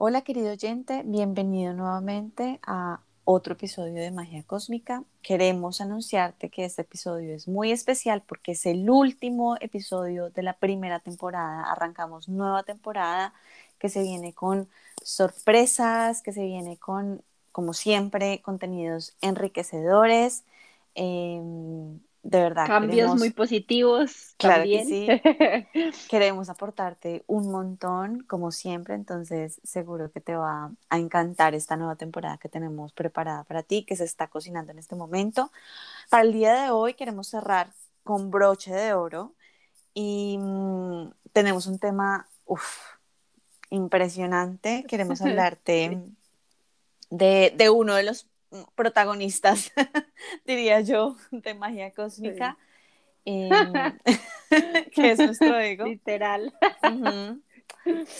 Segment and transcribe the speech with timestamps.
[0.00, 5.02] Hola querido oyente, bienvenido nuevamente a otro episodio de Magia Cósmica.
[5.22, 10.52] Queremos anunciarte que este episodio es muy especial porque es el último episodio de la
[10.52, 11.64] primera temporada.
[11.64, 13.34] Arrancamos nueva temporada
[13.80, 14.68] que se viene con
[15.02, 17.20] sorpresas, que se viene con,
[17.50, 20.44] como siempre, contenidos enriquecedores.
[20.94, 22.66] Em, de verdad.
[22.66, 24.34] Cambios muy positivos.
[24.36, 25.08] Claro que sí.
[26.08, 31.96] queremos aportarte un montón, como siempre, entonces seguro que te va a encantar esta nueva
[31.96, 35.52] temporada que tenemos preparada para ti, que se está cocinando en este momento.
[36.10, 39.34] Para el día de hoy queremos cerrar con broche de oro
[39.94, 42.28] y mm, tenemos un tema
[43.70, 44.84] impresionante.
[44.88, 46.00] Queremos hablarte
[47.10, 48.26] de, de uno de los
[48.74, 49.72] protagonistas,
[50.44, 52.56] diría yo, de magia cósmica,
[53.24, 53.72] em,
[54.94, 55.84] que es nuestro ego.
[55.84, 56.54] Literal.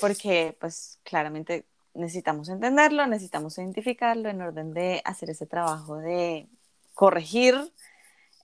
[0.01, 6.49] Porque, pues, claramente necesitamos entenderlo, necesitamos identificarlo en orden de hacer ese trabajo de
[6.95, 7.55] corregir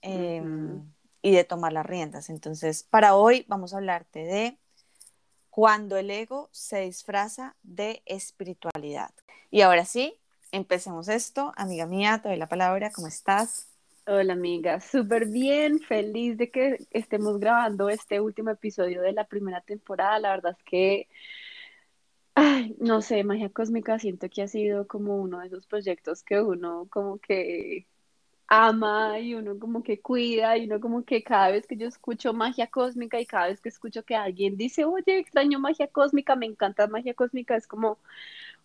[0.01, 0.83] em,
[1.21, 2.29] y de tomar las riendas.
[2.29, 4.57] Entonces, para hoy vamos a hablarte de
[5.49, 9.11] cuando el ego se disfraza de espiritualidad.
[9.51, 10.19] Y ahora sí,
[10.55, 11.51] empecemos esto.
[11.55, 12.91] Amiga mía, te doy la palabra.
[12.91, 13.67] ¿Cómo estás?
[14.07, 19.61] Hola amiga, súper bien, feliz de que estemos grabando este último episodio de la primera
[19.61, 20.19] temporada.
[20.19, 21.07] La verdad es que,
[22.35, 26.39] ay, no sé, Magia Cósmica siento que ha sido como uno de esos proyectos que
[26.39, 27.87] uno como que
[28.47, 32.33] ama y uno como que cuida y uno como que cada vez que yo escucho
[32.33, 36.45] magia cósmica y cada vez que escucho que alguien dice, oye, extraño magia cósmica, me
[36.45, 37.99] encanta magia cósmica, es como,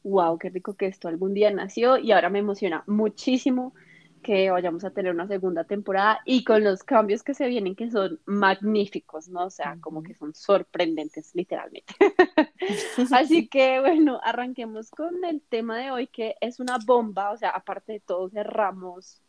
[0.05, 3.75] wow, qué rico que esto algún día nació y ahora me emociona muchísimo
[4.23, 7.91] que vayamos a tener una segunda temporada y con los cambios que se vienen que
[7.91, 9.47] son magníficos, ¿no?
[9.47, 11.95] O sea, como que son sorprendentes literalmente.
[13.13, 17.51] Así que bueno, arranquemos con el tema de hoy que es una bomba, o sea,
[17.51, 19.23] aparte de todo cerramos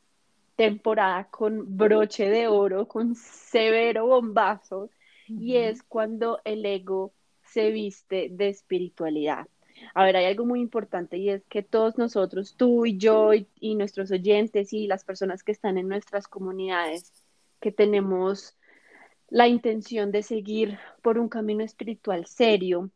[0.62, 4.92] temporada con broche de oro, con severo bombazo,
[5.28, 9.48] y es cuando el ego se viste de espiritualidad.
[9.96, 13.74] A ver, hay algo muy importante y es que todos nosotros, tú y yo y,
[13.74, 17.12] nuestros oyentes y las personas que están en nuestras comunidades,
[17.60, 18.56] que tenemos
[19.30, 22.92] la intención de seguir por un camino espiritual serio,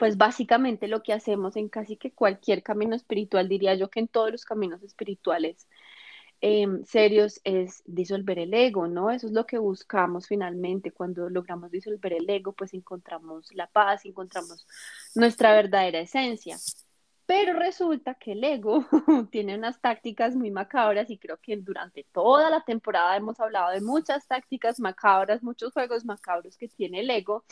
[0.00, 4.08] pues básicamente lo que hacemos en casi que cualquier camino espiritual, diría yo que en
[4.08, 5.68] todos los caminos espirituales,
[6.40, 9.10] Em, serios es disolver el ego, ¿no?
[9.10, 10.92] Eso es lo que buscamos finalmente.
[10.92, 14.66] Cuando logramos disolver el ego, pues encontramos la paz, encontramos
[15.16, 16.56] nuestra verdadera esencia.
[17.26, 18.86] Pero resulta que el ego
[19.32, 23.80] tiene unas tácticas muy macabras y creo que durante toda la temporada hemos hablado de
[23.80, 27.44] muchas tácticas macabras, muchos juegos macabros que tiene el ego.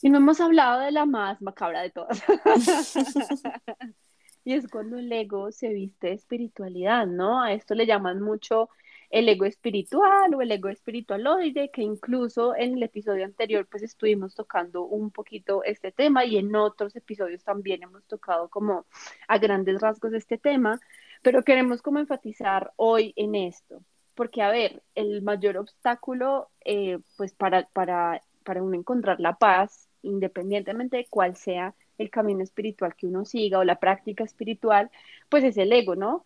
[0.00, 2.22] Y no hemos hablado de la más macabra de todas.
[4.46, 7.42] Y es cuando el ego se viste de espiritualidad, ¿no?
[7.42, 8.68] A esto le llaman mucho
[9.10, 14.36] el ego espiritual o el ego espiritualoide, que incluso en el episodio anterior pues estuvimos
[14.36, 18.86] tocando un poquito este tema y en otros episodios también hemos tocado como
[19.26, 20.78] a grandes rasgos este tema,
[21.22, 23.82] pero queremos como enfatizar hoy en esto,
[24.14, 29.88] porque a ver, el mayor obstáculo eh, pues para, para, para uno encontrar la paz,
[30.02, 34.90] independientemente de cuál sea el camino espiritual que uno siga o la práctica espiritual,
[35.28, 36.24] pues es el ego, ¿no?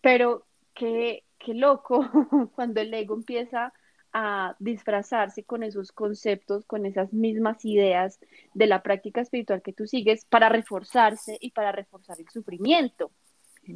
[0.00, 2.08] Pero qué, qué loco
[2.54, 3.72] cuando el ego empieza
[4.12, 8.18] a disfrazarse con esos conceptos, con esas mismas ideas
[8.54, 13.12] de la práctica espiritual que tú sigues para reforzarse y para reforzar el sufrimiento.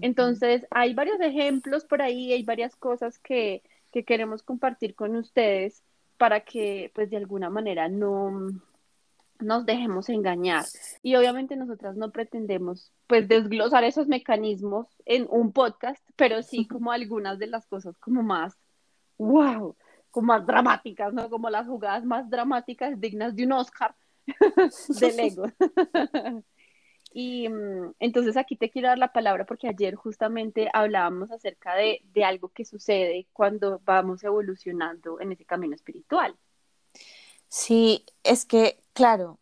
[0.01, 3.63] Entonces, hay varios ejemplos por ahí, hay varias cosas que,
[3.93, 5.85] que queremos compartir con ustedes
[6.17, 8.49] para que, pues, de alguna manera no,
[9.45, 10.65] nos dejemos engañar.
[11.03, 16.93] Y obviamente nosotras no pretendemos pues desglosar esos mecanismos en un podcast, pero sí como
[16.93, 18.59] algunas de las cosas como más,
[19.19, 19.77] wow,
[20.11, 21.29] como más dramáticas, ¿no?
[21.31, 23.95] Como las jugadas más dramáticas dignas de un Oscar
[25.01, 25.47] del ego.
[27.13, 32.01] y mm, entonces aquí te quiero dar la palabra porque ayer justamente hablábamos acerca de,
[32.13, 36.37] de algo que sucede cuando vamos evolucionando en ese camino espiritual.
[37.49, 39.39] Sí, es que, claro,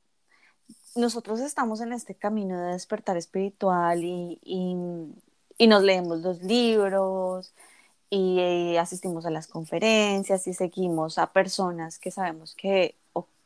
[0.94, 7.54] nosotros estamos en este camino de despertar espiritual y, y, nos leemos los libros
[8.10, 12.96] y, eh, asistimos a las conferencias y seguimos a personas que sabemos que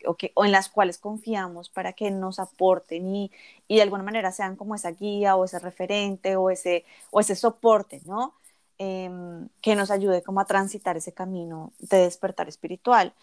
[0.06, 3.31] o, que, o en las cuales confiamos para que nos aporten y,
[3.69, 8.00] de alguna manera sean como esa guía o ese referente o ese, o ese soporte,
[8.06, 8.34] ¿no?
[8.78, 13.14] Em, que nos ayude como a transitar ese camino de despertar espiritual.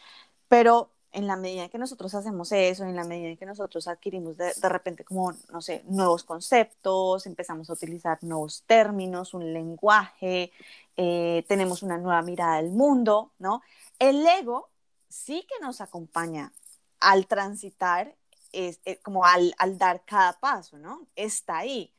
[0.47, 3.87] Pero en la medida en que nosotros hacemos eso, en la medida en que nosotros
[3.87, 9.53] adquirimos de, de, repente como, no sé, nuevos conceptos, empezamos a utilizar nuevos términos, un
[9.53, 10.51] lenguaje,
[10.97, 13.61] eh, tenemos una nueva mirada del mundo, ¿no?
[13.99, 14.69] El ego
[15.07, 16.51] sí que nos acompaña
[16.99, 18.15] al transitar,
[18.51, 21.07] es, es, como al, al dar cada paso, ¿no?
[21.15, 21.93] Está ahí.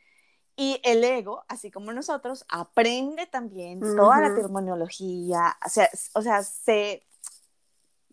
[0.57, 3.97] Y el ego, así como nosotros, aprende también uh -huh.
[3.97, 7.05] toda la terminología, o sea, o sea, se,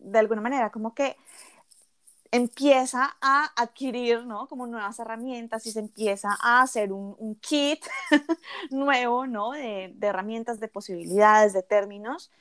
[0.02, 1.18] de alguna manera, como que
[2.32, 4.48] empieza a adquirir, ¿no?
[4.48, 7.86] Como nuevas herramientas y se empieza a hacer un, un kit
[8.72, 9.52] nuevo, ¿no?
[9.52, 12.32] De, de herramientas, de posibilidades, de términos,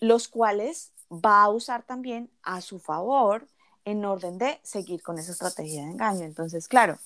[0.00, 3.46] los cuales va a usar también a su favor
[3.84, 6.24] en orden de seguir con esa estrategia de engaño.
[6.24, 6.98] Entonces, claro,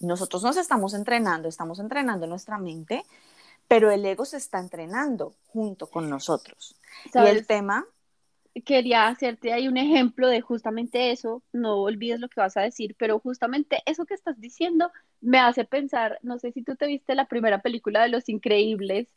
[0.00, 3.04] nosotros nos estamos entrenando, estamos entrenando nuestra mente,
[3.68, 6.76] pero el ego se está entrenando junto con nosotros.
[7.12, 7.34] ¿Sabes?
[7.34, 7.86] Y el tema...
[8.64, 12.94] Quería hacerte ahí un ejemplo de justamente eso, no olvides lo que vas a decir,
[12.98, 14.90] pero justamente eso que estás diciendo
[15.20, 19.08] me hace pensar, no sé si tú te viste la primera película de Los Increíbles,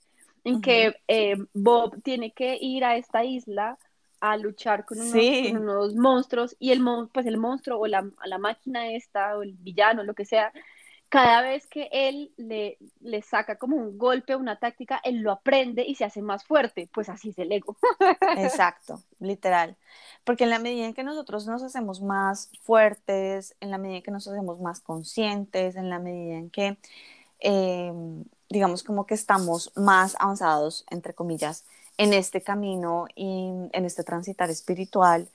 [0.44, 0.62] en uh -huh.
[0.62, 3.78] que eh, Bob tiene que ir a esta isla
[4.20, 5.52] a luchar con unos, sí.
[5.52, 6.82] con unos monstruos y el,
[7.14, 10.52] pues el monstruo o la, la, máquina esta o el villano, lo que sea,
[11.10, 15.86] cada vez que él le, le saca como un golpe, una táctica, él lo aprende
[15.88, 17.78] y se hace más fuerte, pues así es el ego.
[18.38, 19.78] Exacto, literal.
[20.26, 24.04] Porque en la medida en que nosotros nos hacemos más fuertes, en la medida en
[24.04, 26.78] que nos hacemos más conscientes, en la medida en que,
[27.40, 27.94] eh,
[28.50, 31.64] digamos, como que estamos más avanzados, entre comillas,
[31.98, 35.30] en este camino y en este transitar espiritual,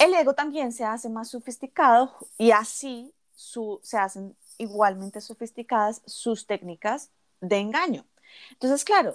[0.00, 6.46] el ego también se hace más sofisticado y así su, se hacen igualmente sofisticadas sus
[6.46, 7.10] técnicas
[7.40, 8.04] de engaño.
[8.52, 9.14] Entonces, claro,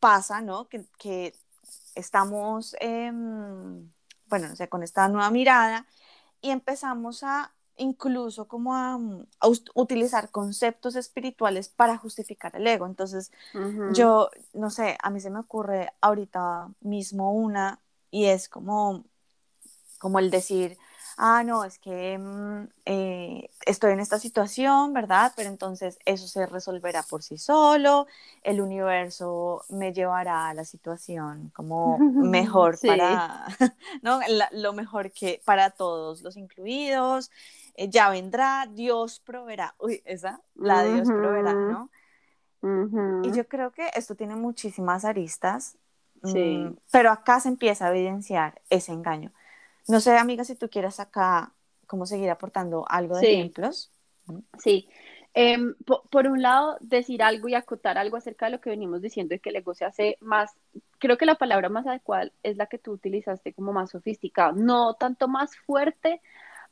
[0.00, 0.68] pasa, ¿no?
[0.68, 1.34] Que, que
[1.94, 3.12] estamos, eh,
[4.26, 5.86] bueno, o sea, con esta nueva mirada
[6.40, 8.98] y empezamos a incluso como a,
[9.40, 12.86] a, utilizar conceptos espirituales para justificar el ego.
[12.86, 13.94] Entonces, uh -huh.
[13.94, 17.80] yo, no sé, a mí se me ocurre ahorita mismo una
[18.10, 19.04] y es como,
[19.98, 20.76] como el decir,
[21.22, 25.32] ah, no, es que mm, eh, estoy en esta situación, ¿verdad?
[25.36, 28.06] Pero entonces eso se resolverá por sí solo,
[28.42, 32.86] el universo me llevará a la situación como mejor sí.
[32.88, 33.44] para,
[34.02, 34.20] ¿no?
[34.28, 37.30] La, lo mejor que para todos los incluidos,
[37.74, 41.90] eh, ya vendrá, Dios proveerá, uy, esa, la Dios proveerá, ¿no?
[42.62, 43.28] Uh -huh.
[43.28, 45.76] Y yo creo que esto tiene muchísimas aristas,
[46.24, 46.56] sí.
[46.58, 49.32] mmm, pero acá se empieza a evidenciar ese engaño.
[49.88, 51.52] No sé, amiga, si tú quieres acá
[51.86, 53.26] cómo seguir aportando algo de sí.
[53.32, 53.90] ejemplos.
[54.62, 54.88] Sí.
[55.34, 59.00] Eh, por, por, un lado, decir algo y acotar algo acerca de lo que venimos
[59.00, 60.52] diciendo de que el ego se hace más,
[60.98, 64.94] creo que la palabra más adecuada es la que tú utilizaste como más sofisticado, no
[64.94, 66.20] tanto más fuerte,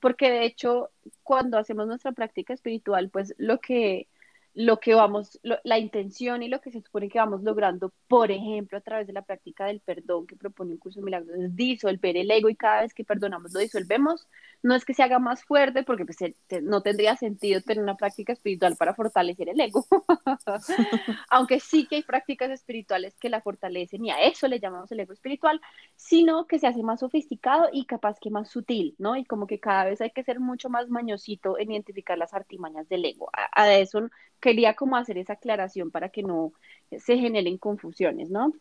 [0.01, 0.91] porque de hecho
[1.23, 4.09] cuando hacemos nuestra práctica espiritual, pues lo que
[4.55, 8.31] lo que vamos, lo, la intención y lo que se supone que vamos logrando, por
[8.31, 11.55] ejemplo, a través de la práctica del perdón que propone un curso de milagros, es
[11.55, 14.27] disolver el ego y cada vez que perdonamos lo disolvemos.
[14.63, 16.19] No es que se haga más fuerte, porque pues,
[16.63, 19.87] no tendría sentido tener una práctica espiritual para fortalecer el ego.
[21.31, 25.01] Aunque sí que hay prácticas espirituales que la fortalecen y a eso le llamamos el
[25.01, 25.61] ego espiritual,
[25.95, 29.17] sino que se hace más sofisticado y capaz que más sutil, ¿no?
[29.17, 32.89] Y como que cada vez hay que ser mucho más mañosito en identificar las artimañas
[32.89, 33.31] del ego.
[33.53, 34.09] A eso
[34.41, 36.53] quería como hacer esa aclaración para que no
[36.97, 38.53] se generen confusiones, ¿no?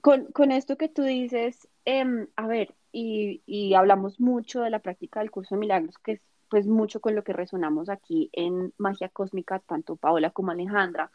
[0.00, 4.78] Con, con esto que tú dices, eh, a ver, y, y, hablamos mucho de la
[4.78, 8.72] práctica del curso de milagros, que es pues mucho con lo que resonamos aquí en
[8.78, 11.10] Magia Cósmica, tanto Paola como Alejandra.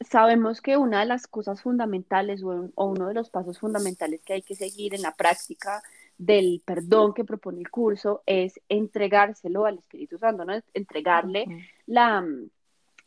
[0.00, 4.34] Sabemos que una de las cosas fundamentales o, o uno de los pasos fundamentales que
[4.34, 5.82] hay que seguir en la práctica
[6.18, 10.52] del perdón que propone el curso es entregárselo al Espíritu Santo, ¿no?
[10.74, 11.68] Entregarle uh -huh.
[11.86, 12.26] la,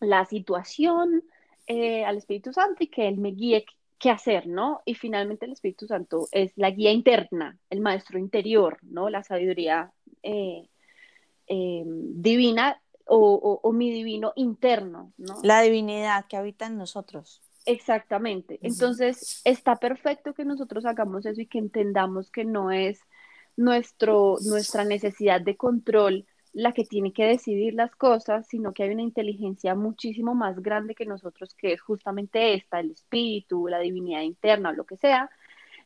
[0.02, 1.24] la situación
[1.68, 3.66] eh, al Espíritu Santo y que Él me guíe
[3.98, 4.82] qué hacer, ¿no?
[4.84, 9.10] Y finalmente el Espíritu Santo es la guía interna, el maestro interior, ¿no?
[9.10, 9.94] La sabiduría
[10.24, 10.68] eh,
[11.48, 15.38] eh, divina o, o, o, mi divino interno, ¿no?
[15.44, 17.42] La divinidad que habita en nosotros.
[17.66, 18.60] Exactamente.
[18.64, 23.00] Entonces, está perfecto que nosotros hagamos eso y que entendamos que no es
[23.56, 28.90] nuestro, nuestra necesidad de control la que tiene que decidir las cosas, sino que hay
[28.92, 34.22] una inteligencia muchísimo más grande que nosotros, que es justamente esta, el espíritu, la divinidad
[34.22, 35.30] interna o lo que sea,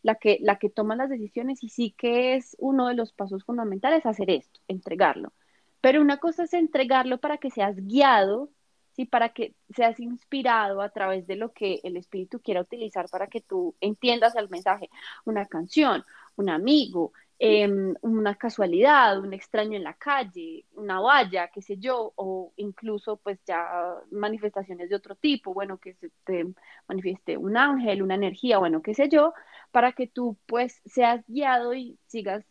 [0.02, 3.44] la que, la que toma las decisiones y sí que es uno de los pasos
[3.44, 5.34] fundamentales hacer esto, entregarlo.
[5.82, 8.50] Pero una cosa es entregarlo para que seas guiado,
[8.96, 9.06] ¿sí?
[9.06, 13.42] para que seas inspirado a través de lo que el espíritu quiera utilizar para que
[13.42, 14.90] tú entiendas el mensaje,
[15.26, 16.04] una canción,
[16.36, 22.14] un amigo, em, una casualidad, un extraño en la calle, una valla, qué sé yo,
[22.16, 26.46] o incluso pues ya manifestaciones de otro tipo, bueno, que se te
[26.88, 29.34] manifieste un ángel, una energía, bueno, qué sé yo,
[29.72, 32.46] para que tú pues seas guiado y sigas,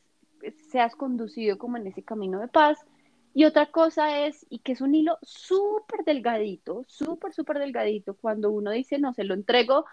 [0.71, 2.79] seas conducido como en ese camino de paz.
[3.37, 8.50] Y otra cosa es, y que es un hilo súper delgadito, súper, súper delgadito, cuando
[8.50, 9.87] uno dice, no, se lo entrego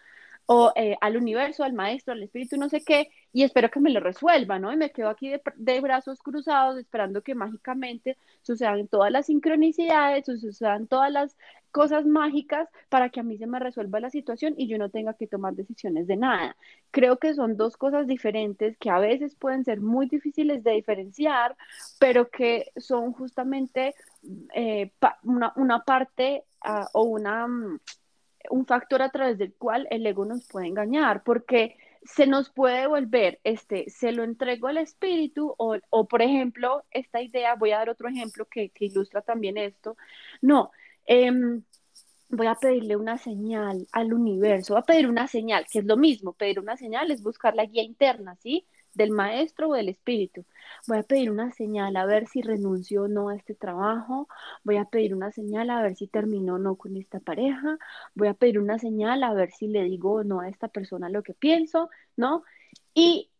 [0.46, 3.92] o eh, al universo, al maestro, al espíritu, no sé qué, y espero que me
[3.92, 4.72] lo resuelva, ¿no?
[4.74, 10.88] Y me quedo aquí de, brazos cruzados esperando que mágicamente sucedan todas las sincronicidades, sucedan
[10.88, 11.38] todas las
[11.72, 15.14] cosas mágicas para que a mí se me resuelva la situación y yo no tenga
[15.14, 16.58] que tomar decisiones de nada.
[16.92, 21.56] Creo que son dos cosas diferentes que a veces pueden ser muy difíciles de diferenciar,
[22.00, 23.96] pero que son justamente
[24.54, 24.92] eh,
[25.24, 27.48] una, parte ah, o una...
[27.48, 27.80] Mm,
[28.50, 32.88] un factor a través del cual el ego nos puede engañar, porque se nos puede
[32.88, 37.78] volver, este, se lo entrego al espíritu o, o por ejemplo, esta idea, voy a
[37.78, 39.98] dar otro ejemplo que, que ilustra también esto,
[40.42, 40.72] no,
[41.06, 41.64] em,
[42.30, 45.98] voy a pedirle una señal al universo, voy a pedir una señal, que es lo
[45.98, 48.66] mismo, pedir una señal es buscar la guía interna, ¿sí?
[48.94, 50.46] Del maestro o del espíritu.
[50.88, 54.28] Voy a pedir una señal a ver si renuncio o no a este trabajo.
[54.64, 57.78] Voy a pedir una señal a ver si termino o no con esta pareja.
[58.16, 61.10] Voy a pedir una señal a ver si le digo o no a esta persona
[61.10, 62.44] lo que pienso, ¿no?
[62.94, 63.32] Y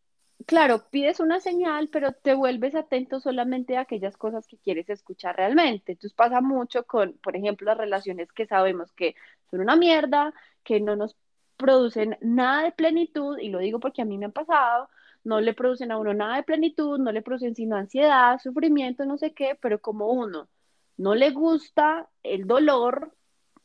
[0.46, 5.36] claro, pides una señal, pero te vuelves atento solamente a aquellas cosas que quieres escuchar
[5.38, 5.93] realmente.
[5.93, 9.15] Entonces pasa mucho con, por ejemplo, las relaciones que sabemos que
[9.50, 11.15] son una mierda, que no nos
[11.58, 14.89] producen nada de plenitud, y lo digo porque a mí me ha pasado,
[15.23, 19.17] no le producen a uno nada de plenitud, no le producen sino ansiedad, sufrimiento, no
[19.17, 20.49] sé qué, pero como uno
[20.97, 23.13] no le gusta el dolor,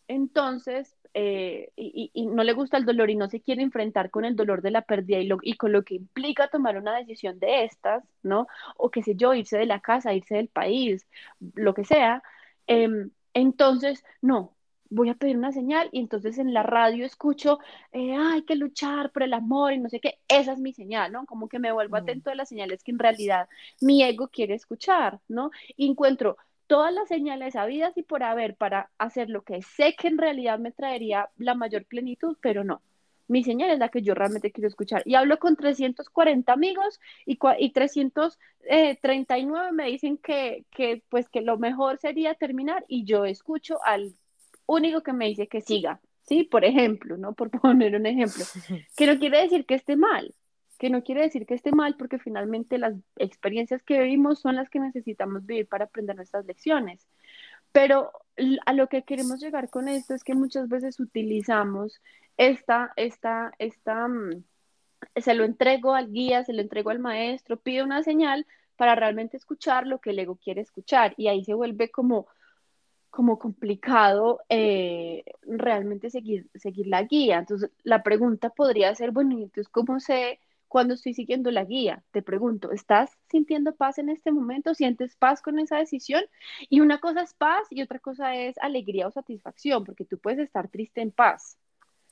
[0.09, 4.37] entonces, eh, y, no le gusta el dolor y no se quiere enfrentar con el
[4.37, 8.05] dolor de la pérdida y, y con lo que implica tomar una decisión de estas,
[8.23, 8.47] ¿no?
[8.77, 11.07] O qué sé yo, irse de la casa, irse del país,
[11.55, 12.23] lo que sea.
[12.67, 14.56] Em, entonces, no,
[14.91, 17.59] voy a pedir una señal y entonces en la radio escucho,
[17.93, 21.13] eh, hay que luchar por el amor y no sé qué, esa es mi señal,
[21.13, 21.27] ¿no?
[21.27, 23.49] Como que me vuelvo atento a las señales que en realidad
[23.81, 25.51] mi ego quiere escuchar, ¿no?
[25.77, 30.09] Y encuentro todas las señales habidas y por haber para hacer lo que sé que
[30.09, 32.83] en realidad me traería la mayor plenitud, pero no.
[33.29, 35.03] Mi señal es la que yo realmente quiero escuchar.
[35.05, 41.41] Y hablo con 340 amigos y, y 339 eh, me dicen que, que, pues, que
[41.41, 44.15] lo mejor sería terminar y yo escucho al
[44.67, 46.45] único que me dice que siga, ¿sí?
[46.45, 47.35] Por ejemplo, ¿no?
[47.35, 48.45] Por poner un ejemplo.
[48.97, 50.35] Que no quiere decir que esté mal,
[50.79, 54.69] que no quiere decir que esté mal porque finalmente las experiencias que vivimos son las
[54.69, 57.07] que necesitamos vivir para aprender nuestras lecciones.
[57.73, 58.13] Pero
[58.65, 62.01] a lo que queremos llegar con esto es que muchas veces utilizamos
[62.37, 64.45] esta, esta, esta, mm,
[65.17, 68.47] se lo entrego al guía, se lo entrego al maestro, pido una señal
[68.77, 72.27] para realmente escuchar lo que el ego quiere escuchar y ahí se vuelve como
[73.17, 77.39] como complicado eh, realmente seguir, seguir la guía.
[77.39, 82.05] Entonces, la pregunta podría ser, bueno, entonces, ¿cómo sé cuando estoy siguiendo la guía?
[82.11, 84.75] Te pregunto, ¿estás sintiendo paz en este momento?
[84.75, 86.25] ¿Sientes paz con esa decisión?
[86.69, 90.41] Y una cosa es paz y otra cosa es alegría o satisfacción, porque tú puedes
[90.41, 91.57] estar triste en paz.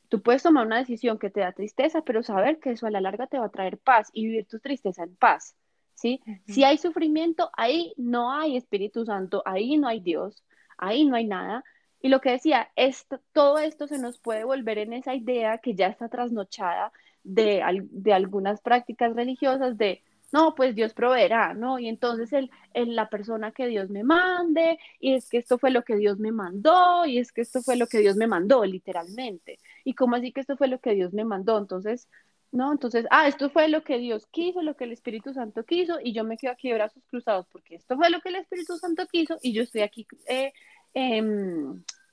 [0.08, 3.02] Tú puedes tomar una decisión que te da tristeza, pero saber que eso a la
[3.02, 5.54] larga te va a traer paz y vivir tu tristeza en paz.
[5.92, 6.23] ¿sí?
[6.46, 10.42] Si hay sufrimiento, ahí no hay Espíritu Santo, ahí no hay Dios
[10.78, 11.64] ahí no hay nada.
[12.00, 15.75] Y lo que decía, esto, todo esto se nos puede volver en esa idea que
[15.75, 20.02] ya está trasnochada de, de algunas prácticas religiosas de,
[20.35, 21.78] no, pues Dios proveerá, ¿no?
[21.78, 25.85] Y entonces el, la persona que Dios me mande, y es que esto fue lo
[25.85, 29.61] que Dios me mandó, y es que esto fue lo que Dios me mandó, literalmente.
[29.85, 31.57] ¿Y cómo así que esto fue lo que Dios me mandó?
[31.57, 32.09] Entonces,
[32.54, 32.70] ¿no?
[32.70, 36.12] Entonces, ah, esto fue lo que Dios quiso, lo que el Espíritu Santo quiso, y
[36.12, 39.06] yo me quedo aquí de brazos cruzados porque esto fue lo que el Espíritu Santo
[39.11, 40.52] quiso, y yo estoy aquí, eh,
[40.94, 41.23] eh,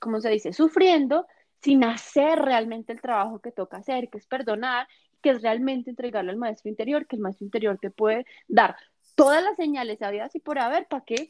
[0.00, 1.26] ¿cómo se dice?, sufriendo
[1.62, 4.88] sin hacer realmente el trabajo que toca hacer, que es perdonar,
[5.22, 8.74] que es realmente entregarle al maestro interior, que el maestro interior te puede dar
[9.14, 11.28] todas las señales habidas y por haber para que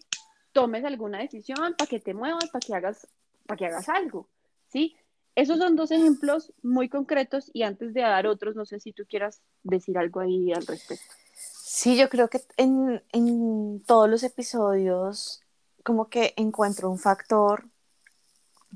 [0.52, 3.06] tomes alguna decisión, para que te muevas, para que hagas,
[3.46, 4.30] para que hagas algo,
[4.68, 4.96] ¿sí?
[5.34, 9.04] Esos son dos ejemplos muy concretos y antes de dar otros, no sé si tú
[9.08, 11.14] quieras decir algo ahí al respecto.
[11.34, 15.40] Sí, yo creo que en, en todos los episodios
[15.82, 17.68] como que encuentro un factor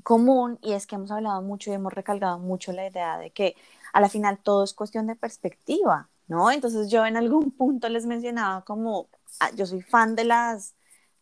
[0.03, 3.55] común y es que hemos hablado mucho y hemos recalcado mucho la idea de que
[3.93, 6.51] a la final todo es cuestión de perspectiva, ¿no?
[6.51, 9.09] Entonces yo en algún punto les mencionaba como,
[9.39, 10.75] ah, yo soy fan de las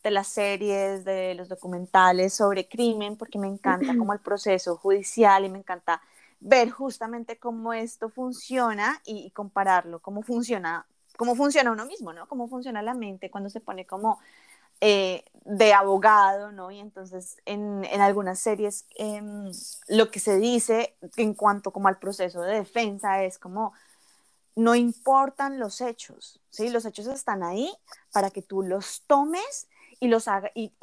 [0.05, 5.43] de las series, de los documentales sobre crimen, porque me encanta como el proceso judicial
[5.45, 5.99] y me encanta
[6.39, 10.85] ver justamente cómo esto funciona y, compararlo, cómo funciona
[11.17, 12.27] cómo funciona uno mismo, ¿no?
[12.27, 14.19] Cómo funciona la mente cuando se pone como
[14.79, 16.69] eh, de abogado, ¿no?
[16.69, 19.49] Y entonces en, en algunas series em,
[19.87, 23.73] lo que se dice en cuanto como al proceso de defensa es como
[24.55, 26.69] no importan los hechos, ¿sí?
[26.69, 27.73] Los hechos están ahí
[28.11, 29.67] para que tú los tomes
[29.99, 30.73] y los haga, y,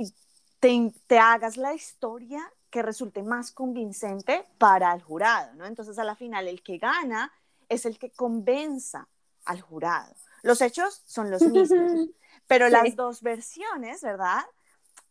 [0.61, 2.40] te, te, hagas la historia
[2.71, 5.66] que resulte más convincente para el jurado, ¿no?
[5.66, 7.33] Entonces a la final el que gana
[7.69, 9.09] es el que convenza
[9.45, 10.14] al jurado.
[10.42, 12.09] Los hechos son los mismos,
[12.47, 12.73] pero sí.
[12.73, 14.42] las dos versiones, ¿verdad?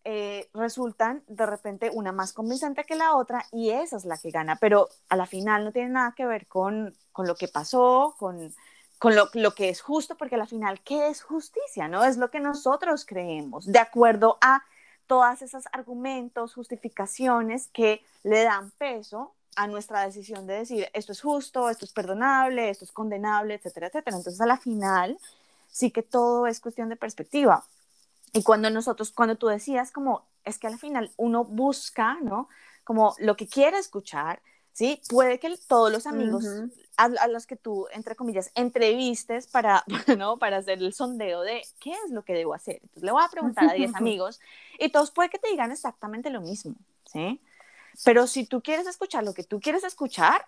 [0.03, 4.31] Eh, resultan de repente una más convincente que la otra y esa es la que
[4.31, 8.15] gana, pero a la final no tiene nada que ver con, con lo que pasó,
[8.17, 8.51] con,
[9.01, 11.87] con lo, que es justo, porque a la final, ¿qué es justicia?
[11.87, 12.03] ¿No?
[12.03, 14.63] Es lo que nosotros creemos, de acuerdo a
[15.07, 21.21] todas esos argumentos, justificaciones que le dan peso a nuestra decisión de decir esto es
[21.21, 24.17] justo, esto es perdonable, esto es condenable, etcétera, etcétera.
[24.17, 25.17] Entonces, a la final,
[25.67, 27.63] sí que todo es cuestión de perspectiva.
[28.33, 32.49] Y cuando nosotros, cuando tú decías como, es que al final uno busca, ¿no?
[32.83, 34.43] Como lo que quiere escuchar,
[34.73, 35.01] ¿sí?
[35.09, 36.71] Puede que todos los amigos uh -huh.
[36.97, 39.83] a, a, los que tú, entre comillas, entrevistes para,
[40.17, 40.37] ¿no?
[40.37, 42.79] Para hacer el sondeo de qué es lo que debo hacer.
[42.81, 44.39] Entonces le voy a preguntar a 10 amigos
[44.79, 46.75] y todos puede que te digan exactamente lo mismo,
[47.05, 47.41] ¿sí?
[48.05, 50.45] Pero si tú quieres escuchar lo que tú quieres escuchar,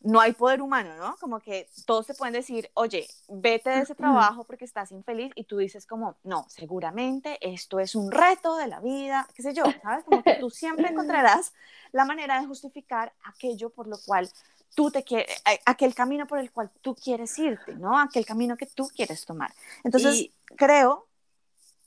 [0.00, 1.16] no hay poder humano, ¿no?
[1.16, 5.44] Como que todos te pueden decir, oye, vete de ese trabajo porque estás infeliz y
[5.44, 9.64] tú dices como, no, seguramente esto es un reto de la vida, qué sé yo,
[9.82, 10.04] ¿sabes?
[10.04, 11.52] Como que tú siempre encontrarás
[11.92, 14.30] la manera de justificar aquello por lo cual
[14.74, 17.98] tú te quieres, aquel camino por el cual tú quieres irte, ¿no?
[17.98, 19.52] Aquel camino que tú quieres tomar.
[19.82, 20.32] Entonces, y...
[20.56, 21.06] creo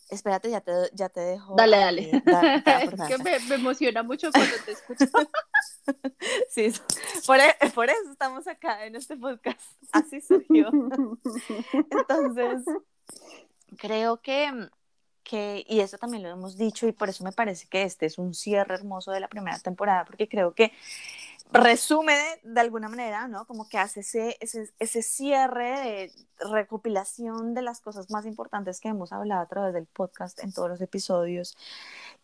[0.09, 1.55] Espérate, ya te, ya te dejo.
[1.55, 2.01] Dale, dale.
[2.09, 5.05] Eh, da, da, es que me, me, emociona mucho cuando te escucho.
[6.49, 6.73] sí,
[7.27, 9.61] por, e, por, eso estamos acá en este podcast.
[9.91, 10.71] Así surgió.
[11.91, 12.63] Entonces,
[13.77, 14.69] creo que,
[15.23, 18.17] que, y eso también lo hemos dicho, y por eso me parece que este es
[18.17, 20.71] un cierre hermoso de la primera temporada, porque creo que
[21.51, 23.45] resume de, alguna manera, ¿no?
[23.45, 26.11] Como que hace ese, ese, ese, cierre de
[26.51, 30.69] recopilación de las cosas más importantes que hemos hablado a través del podcast en todos
[30.69, 31.57] los episodios.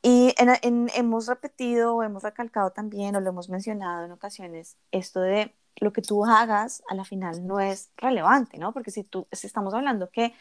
[0.01, 5.21] Y en, en, hemos repetido, hemos recalcado también, o lo hemos mencionado en ocasiones, esto
[5.21, 8.73] de lo que tú hagas a la final no es relevante, ¿no?
[8.73, 10.33] Porque si tú, si estamos hablando que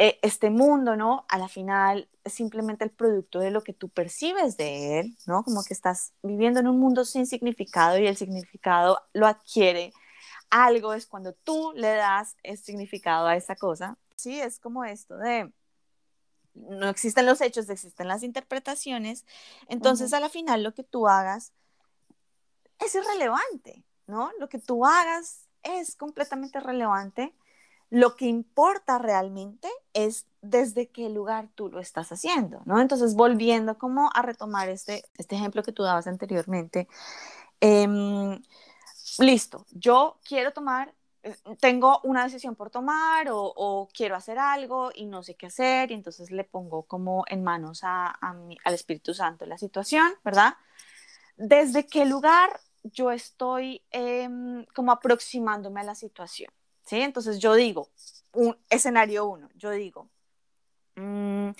[0.00, 1.26] eh, este mundo, ¿no?
[1.28, 5.42] A la final es simplemente el producto de lo que tú percibes de él, ¿no?
[5.42, 9.92] Como que estás viviendo en un mundo sin significado y el significado lo adquiere
[10.50, 13.98] algo, es cuando tú le das el significado a esa cosa.
[14.16, 15.52] Sí, es como esto de,
[16.54, 19.26] no existen los hechos, existen las interpretaciones,
[19.68, 20.18] entonces uh -huh.
[20.18, 21.52] a la final lo que tú hagas
[22.78, 24.30] es irrelevante, ¿no?
[24.38, 27.34] Lo que tú hagas es completamente relevante
[27.90, 32.80] lo que importa realmente es desde qué lugar tú lo estás haciendo, ¿no?
[32.80, 36.86] Entonces, volviendo como a retomar este, este ejemplo que tú dabas anteriormente,
[37.60, 38.38] eh,
[39.18, 45.06] listo, yo quiero tomar, eh, tengo una decisión por tomar o, quiero hacer algo y
[45.06, 49.58] no sé qué hacer y entonces le pongo como en manos al Espíritu Santo la
[49.58, 50.54] situación, ¿verdad?
[51.36, 54.28] ¿Desde qué lugar yo estoy eh,
[54.74, 56.52] como aproximándome a la situación?
[56.88, 57.00] ¿Sí?
[57.02, 57.90] Entonces yo digo,
[58.32, 60.08] un escenario uno, yo digo,
[60.96, 61.50] mmm,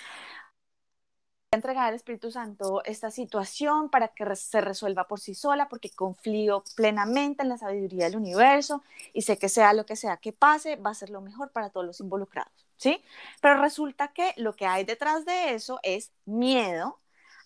[1.51, 6.63] entregar al Espíritu Santo esta situación para que se resuelva por sí sola, porque confío
[6.77, 10.77] plenamente en la sabiduría del universo y sé que sea lo que sea que pase,
[10.77, 13.03] va a ser lo mejor para todos los involucrados, ¿sí?
[13.41, 17.01] Pero resulta que lo que hay detrás de eso es miedo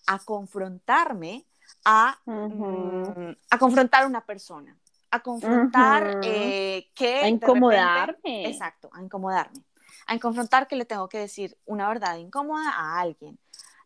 [0.05, 1.45] a confrontarme,
[1.85, 3.37] a, uh -huh.
[3.49, 4.77] a confrontar a una persona,
[5.13, 6.25] a confrontar uh -huh.
[6.25, 7.21] eh, que...
[7.21, 8.13] A incomodarme.
[8.13, 9.61] Repente, exacto, a incomodarme.
[10.07, 13.37] A confrontar que le tengo que decir una verdad incómoda a alguien.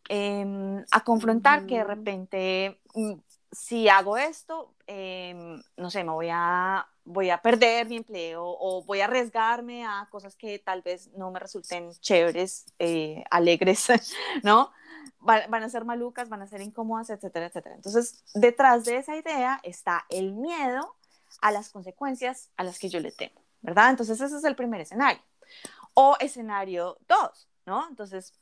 [0.08, 1.68] Eh, a confrontar uh -huh.
[1.68, 3.12] que de repente, mm,
[3.52, 5.34] si hago esto, eh,
[5.76, 10.08] no sé, me voy a, voy a perder mi empleo o voy a arriesgarme a
[10.10, 13.88] cosas que tal vez no me resulten chéveres, eh, alegres,
[14.42, 14.70] ¿no?
[15.20, 17.74] van a ser malucas, van a ser incómodas, etcétera, etcétera.
[17.74, 20.97] Entonces, detrás de esa idea está el miedo
[21.40, 23.90] a las consecuencias a las que yo le temo, ¿verdad?
[23.90, 25.22] Entonces ese es el primer escenario.
[25.94, 27.86] O escenario dos, ¿no?
[27.88, 28.34] Entonces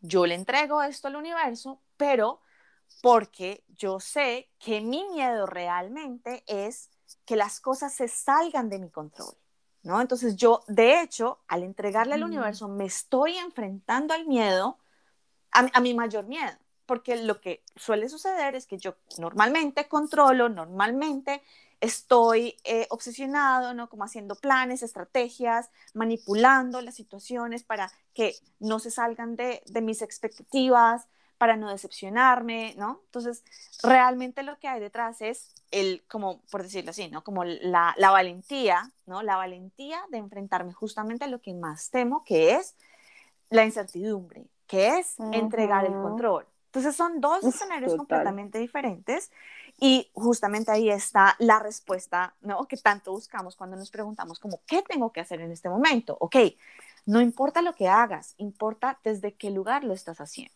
[0.00, 2.40] yo le entrego esto al universo, pero
[3.00, 6.90] porque yo sé que mi miedo realmente es
[7.24, 9.34] que las cosas se salgan de mi control,
[9.82, 10.00] ¿no?
[10.00, 14.78] Entonces yo, de hecho, al entregarle al universo, me estoy enfrentando al miedo,
[15.52, 16.52] a, a mi mayor miedo,
[16.86, 21.42] porque lo que suele suceder es que yo normalmente controlo, normalmente
[21.82, 23.88] estoy eh, obsesionado, ¿no?
[23.88, 30.00] Como haciendo planes, estrategias, manipulando las situaciones para que no se salgan de, de mis
[30.00, 33.00] expectativas, para no decepcionarme, ¿no?
[33.06, 33.42] Entonces,
[33.82, 37.24] realmente lo que hay detrás es el, como por decirlo así, ¿no?
[37.24, 39.24] Como la, la valentía, ¿no?
[39.24, 42.76] La valentía de enfrentarme justamente a lo que más temo, que es
[43.50, 46.46] la incertidumbre, que es entregar el control.
[46.66, 49.32] Entonces son dos escenarios completamente diferentes
[49.82, 52.68] y justamente ahí está la respuesta, ¿no?
[52.68, 56.16] Que tanto buscamos cuando nos preguntamos como, ¿qué tengo que hacer en este momento?
[56.20, 56.36] Ok,
[57.04, 60.54] no importa lo que hagas, importa desde qué lugar lo estás haciendo.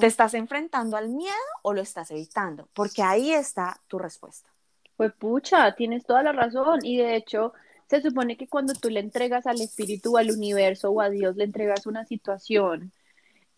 [0.00, 2.68] ¿Te estás enfrentando al miedo o lo estás evitando?
[2.74, 4.50] Porque ahí está tu respuesta.
[4.96, 7.52] Pues pucha, tienes toda la razón y de hecho
[7.88, 11.44] se supone que cuando tú le entregas al espíritu, al universo o a Dios, le
[11.44, 12.92] entregas una situación,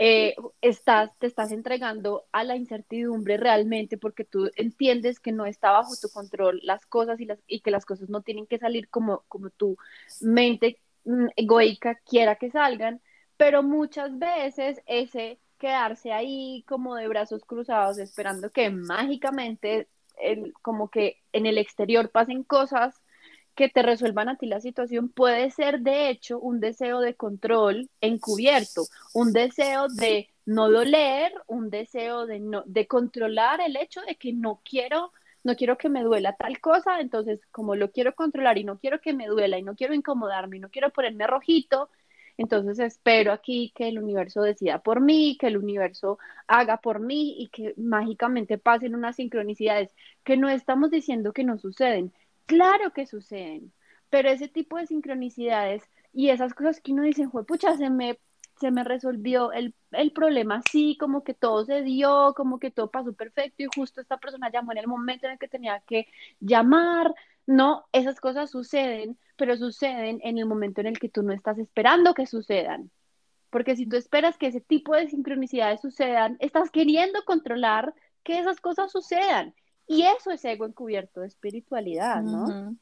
[0.03, 5.73] eh, estás, te estás entregando a la incertidumbre realmente porque tú entiendes que no está
[5.73, 8.89] bajo tu control las cosas y, las, y que las cosas no tienen que salir
[8.89, 9.77] como, como tu
[10.23, 13.03] mente mm, egoica quiera que salgan,
[13.37, 19.87] pero muchas veces ese quedarse ahí como de brazos cruzados esperando que mágicamente
[20.19, 23.03] el, como que en el exterior pasen cosas
[23.55, 27.91] que te resuelvan a ti la situación puede ser de hecho un deseo de control
[28.01, 28.85] encubierto,
[29.15, 34.33] un deseo de no doler, un deseo de no de controlar el hecho de que
[34.33, 38.65] no quiero no quiero que me duela tal cosa, entonces como lo quiero controlar y
[38.65, 41.89] no quiero que me duela y no quiero incomodarme y no quiero ponerme rojito,
[42.37, 47.37] entonces espero aquí que el universo decida por mí, que el universo haga por mí
[47.39, 52.13] y que mágicamente pasen unas sincronicidades que no estamos diciendo que no suceden,
[52.51, 53.73] Claro que suceden,
[54.11, 58.19] pero ese tipo de sincronicidades y esas cosas que uno dice, pucha, se me,
[58.59, 62.91] se me resolvió el, el problema sí, como que todo se dio, como que todo
[62.91, 66.09] pasó perfecto y justo esta persona llamó en el momento en el que tenía que
[66.41, 67.15] llamar.
[67.47, 71.59] No, esas cosas suceden, pero suceden en el momento en el que tú no estás
[71.59, 72.91] esperando que sucedan.
[73.51, 78.61] Porque si tú esperas que ese tipo de sincronicidades sucedan, estás queriendo controlar que esas
[78.61, 79.55] cosas sucedan.
[79.91, 82.77] Y eso es ego encubierto de espiritualidad, ¿no?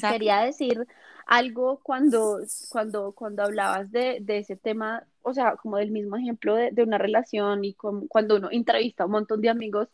[0.00, 0.86] Quería decir
[1.26, 2.38] algo cuando,
[2.70, 6.82] cuando, cuando hablabas de, de, ese tema, o sea, como del mismo ejemplo de, de
[6.82, 9.88] una relación y cuando uno entrevista a un montón de amigos,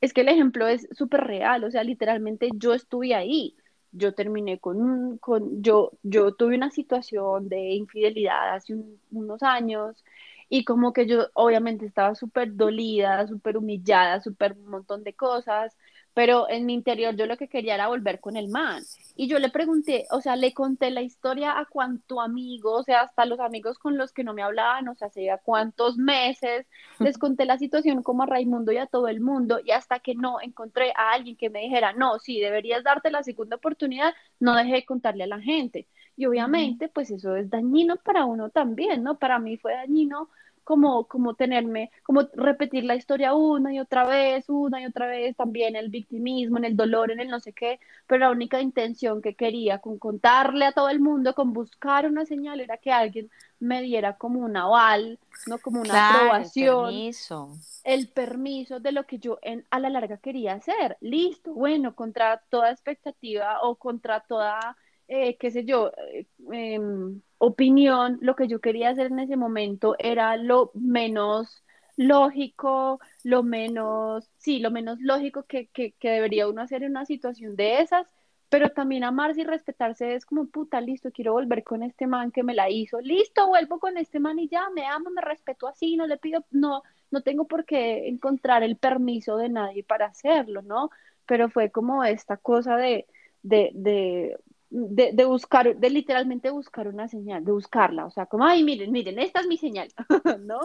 [0.00, 3.56] es que el ejemplo es súper real, o sea, literalmente yo estuve ahí,
[3.90, 8.76] yo terminé con, con yo, yo tuve una situación de infidelidad hace
[9.10, 10.04] unos años
[10.48, 15.76] y como que yo obviamente estaba súper dolida, súper humillada, súper un montón de cosas,
[16.14, 18.82] pero en mi interior yo lo que quería era volver con el man.
[19.16, 23.02] Y yo le pregunté, o sea, le conté la historia a cuánto amigo, o sea,
[23.02, 26.66] hasta los amigos con los que no me hablaban, o sea, hacía cuántos meses,
[27.00, 30.14] les conté la situación como a Raimundo y a todo el mundo, y hasta que
[30.14, 34.54] no encontré a alguien que me dijera, no, sí, deberías darte la segunda oportunidad, no
[34.54, 35.88] dejé de contarle a la gente.
[36.16, 39.18] Y obviamente, pues eso es dañino para uno también, ¿no?
[39.18, 40.28] Para mí fue dañino
[40.64, 45.36] como, como tenerme, como repetir la historia una y otra vez, una y otra vez,
[45.36, 49.22] también el victimismo, en el dolor, en el no sé qué, pero la única intención
[49.22, 53.30] que quería con contarle a todo el mundo, con buscar una señal, era que alguien
[53.60, 57.50] me diera como un aval, no como una aprobación, el permiso.
[57.84, 60.96] el permiso de lo que yo en, a la larga quería hacer.
[61.00, 64.76] Listo, bueno, contra toda expectativa o contra toda,
[65.08, 69.96] eh, qué sé yo, eh, em, opinión, lo que yo quería hacer en ese momento
[69.98, 71.62] era lo menos
[71.96, 77.06] lógico, lo menos, sí, lo menos lógico que, que, que, debería uno hacer en una
[77.06, 78.06] situación de esas,
[78.48, 82.42] pero también amarse y respetarse es como, puta, listo, quiero volver con este man que
[82.42, 85.96] me la hizo, listo, vuelvo con este man y ya, me amo, me respeto así,
[85.96, 90.62] no le pido, no, no tengo por qué encontrar el permiso de nadie para hacerlo,
[90.62, 90.90] ¿no?
[91.26, 93.06] Pero fue como esta cosa de,
[93.42, 94.38] de, de
[94.70, 99.18] de, buscar, de literalmente buscar una señal, de buscarla, o sea, como, ay, miren, miren,
[99.18, 99.88] esta es mi señal,
[100.40, 100.60] ¿no?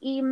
[0.00, 0.22] y,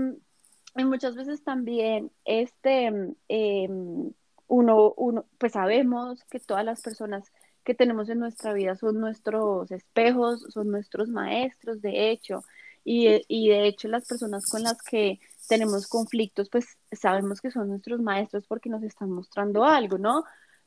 [0.85, 2.93] muchas veces también, este,
[3.29, 4.13] em,
[4.49, 7.33] uno, uno, pues sabemos que todas las personas
[7.65, 12.43] que tenemos en nuestra vida son nuestros espejos, son nuestros maestros, de hecho,
[12.85, 17.69] y, y de hecho las personas con las que tenemos conflictos, pues sabemos que son
[17.69, 20.25] nuestros maestros porque nos están mostrando algo, ¿no?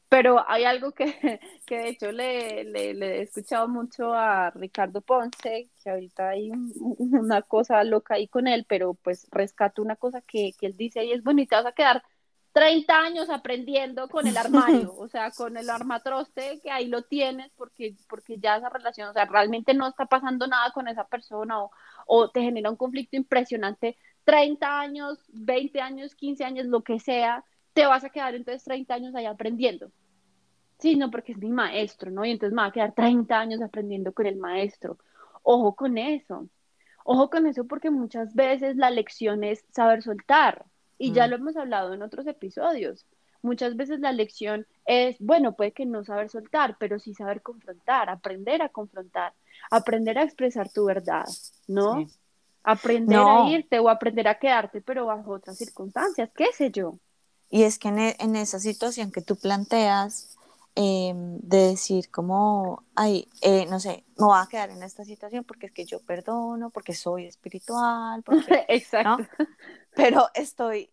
[0.10, 1.06] Pero hay algo que,
[1.65, 6.52] que de hecho le, le, he escuchado mucho a Ricardo Ponce, que ahorita hay
[6.98, 11.06] una cosa loca ahí con él, pero pues rescato una cosa que, que él dice
[11.06, 12.04] y es, te vas a quedar
[12.54, 17.52] 30 años aprendiendo con el armario, o sea, con el armatroste que ahí lo tienes
[17.56, 21.62] porque, porque ya esa relación, o sea, realmente no está pasando nada con esa persona
[21.63, 21.72] o,
[22.08, 27.45] o te genera un conflicto impresionante, 30 años, 20 años, 15 años, lo que sea,
[27.73, 29.91] te vas a quedar entonces 30 años ahí aprendiendo.
[30.79, 32.23] Sí, no, porque es mi maestro, ¿no?
[32.25, 34.97] Y entonces me va a quedar 30 años aprendiendo con el maestro.
[35.43, 36.49] Ojo con eso.
[37.03, 40.65] Ojo con eso porque muchas veces la lección es saber soltar.
[40.97, 43.05] Y ya Mm, lo hemos hablado en otros episodios.
[43.41, 48.10] Muchas veces la lección es, bueno, puede que no saber soltar, pero sí saber confrontar,
[48.10, 49.34] aprender a confrontar,
[49.71, 51.25] aprender a expresar tu verdad,
[51.67, 52.05] ¿no?
[52.05, 52.13] sí.
[52.63, 56.99] Aprender a irte o aprender a quedarte, pero bajo otras circunstancias, qué sé yo.
[57.49, 60.38] Y es que en, e- en esa situación que tú planteas,
[60.75, 65.43] eh, de decir como, ay, eh, no sé, me voy a quedar en esta situación
[65.43, 68.59] porque es que yo perdono, porque soy espiritual, porque,
[69.03, 69.19] ¿no?
[69.19, 69.23] Exacto.
[69.95, 70.91] Pero estoy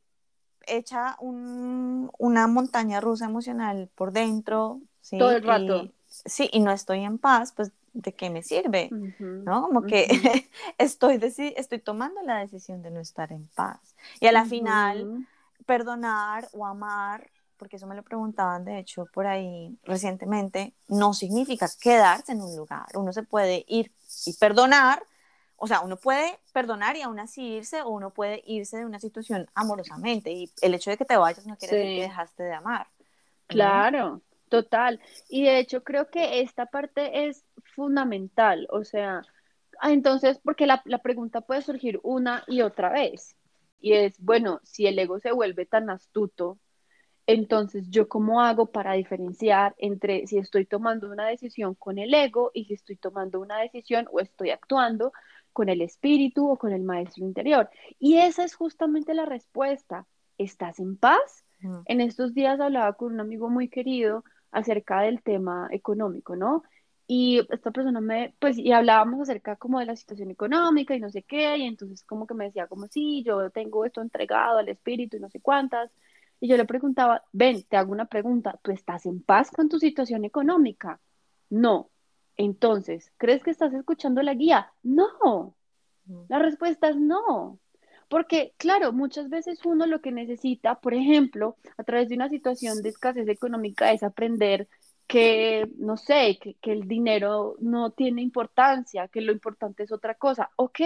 [0.66, 5.16] hecha un- una montaña rusa emocional por dentro, ¿sí?
[5.16, 5.74] Todo el rato.
[5.74, 8.96] Y, sí, y no estoy en paz, pues, ¿de qué me sirve?
[8.96, 9.62] Ujú, ¿No?
[9.62, 10.08] Como que ujú,
[10.78, 13.96] estoy, deci- estoy tomando la decisión de no estar en paz.
[14.20, 15.26] Y a la final, ujú.
[15.66, 21.68] Perdonar o amar, porque eso me lo preguntaban de hecho por ahí recientemente, no significa
[21.80, 22.86] quedarse en un lugar.
[22.94, 23.92] Uno se puede ir
[24.24, 25.02] y perdonar,
[25.56, 29.00] o sea, uno puede perdonar y aún así irse, o uno puede irse de una
[29.00, 30.30] situación amorosamente.
[30.30, 32.86] Y el hecho de que te vayas no quiere decir que dejaste de amar.
[32.86, 33.46] ¿no?
[33.48, 35.00] Claro, total.
[35.28, 39.22] Y de hecho creo que esta parte es fundamental, o sea,
[39.80, 43.36] ah, entonces, porque la, la pregunta puede surgir una y otra vez,
[43.80, 46.58] y es, bueno, si el ego se vuelve tan astuto,
[47.26, 52.50] entonces yo cómo hago para diferenciar entre si estoy tomando una decisión con el ego
[52.54, 55.12] y si estoy tomando una decisión o estoy actuando
[55.52, 57.68] con el espíritu o con el maestro interior.
[57.98, 60.06] Y esa es justamente la respuesta.
[60.38, 61.44] ¿Estás en paz?
[61.60, 66.62] Mm, En estos días hablaba con un amigo muy querido acerca del tema económico, ¿no?
[67.08, 71.10] Y esta persona me, pues, y hablábamos acerca como de la situación económica y no
[71.10, 74.68] sé qué, y entonces como que me decía como, sí, yo tengo esto entregado al
[74.68, 75.90] espíritu y no sé cuántas.
[76.40, 79.78] Y yo le preguntaba, ven, te hago una pregunta, ¿tú estás en paz con tu
[79.78, 81.00] situación económica?
[81.48, 81.90] No.
[82.36, 84.72] Entonces, ¿crees que estás escuchando la guía?
[84.82, 85.54] No.
[86.28, 87.58] La respuesta es no.
[88.08, 92.82] Porque, claro, muchas veces uno lo que necesita, por ejemplo, a través de una situación
[92.82, 94.68] de escasez económica, es aprender
[95.06, 100.14] que, no sé, que, que el dinero no tiene importancia, que lo importante es otra
[100.14, 100.50] cosa.
[100.56, 100.80] Ok,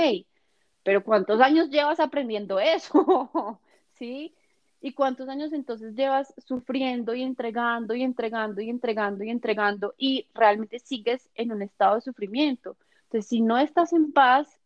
[0.83, 3.61] pero ¿cuántos años llevas aprendiendo eso?
[3.99, 4.35] ¿Sí?
[4.81, 10.27] ¿Y cuántos años entonces llevas sufriendo y entregando y entregando y entregando y entregando y
[10.33, 12.77] realmente sigues en un estado de sufrimiento?
[13.05, 14.59] Entonces, si no estás en paz,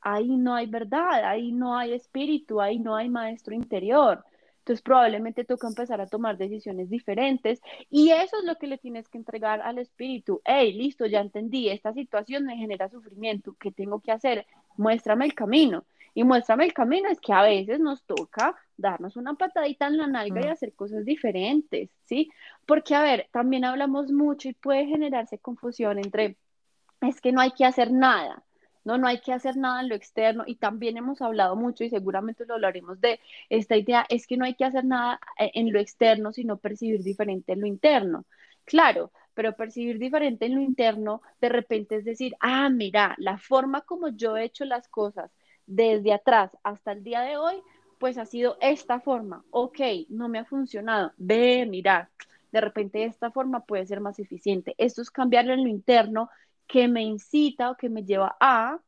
[0.00, 4.24] ahí no hay verdad, ahí no hay espíritu, ahí no hay maestro interior.
[4.66, 9.08] Entonces probablemente toca empezar a tomar decisiones diferentes y eso es lo que le tienes
[9.08, 10.42] que entregar al espíritu.
[10.44, 14.44] Hey, listo, ya entendí, esta situación me genera sufrimiento, ¿qué tengo que hacer?
[14.76, 15.84] Muéstrame el camino.
[16.14, 20.08] Y muéstrame el camino es que a veces nos toca darnos una patadita en la
[20.08, 22.32] nalga y mm, hacer cosas diferentes, ¿sí?
[22.66, 26.38] Porque, a ver, también hablamos mucho y puede generarse confusión entre,
[27.02, 28.42] es que no hay que hacer nada.
[28.86, 31.90] No, no hay que hacer nada en lo externo y también hemos hablado mucho y
[31.90, 33.18] seguramente lo hablaremos de
[33.48, 37.02] esta idea, es que no hay que hacer nada eh, en lo externo, sino percibir
[37.02, 38.26] diferente en lo interno.
[38.64, 43.80] Claro, pero percibir diferente en lo interno de repente es decir, ah, mira, la forma
[43.80, 45.32] como yo he hecho las cosas
[45.66, 47.56] desde atrás hasta el día de hoy,
[47.98, 49.44] pues ha sido esta forma.
[49.50, 51.12] Ok, no me ha funcionado.
[51.16, 52.10] Ve, mira,
[52.52, 54.74] de repente esta forma puede ser más eficiente.
[54.78, 56.30] Esto es cambiarlo en lo interno
[56.66, 58.80] que me incita o que me lleva a,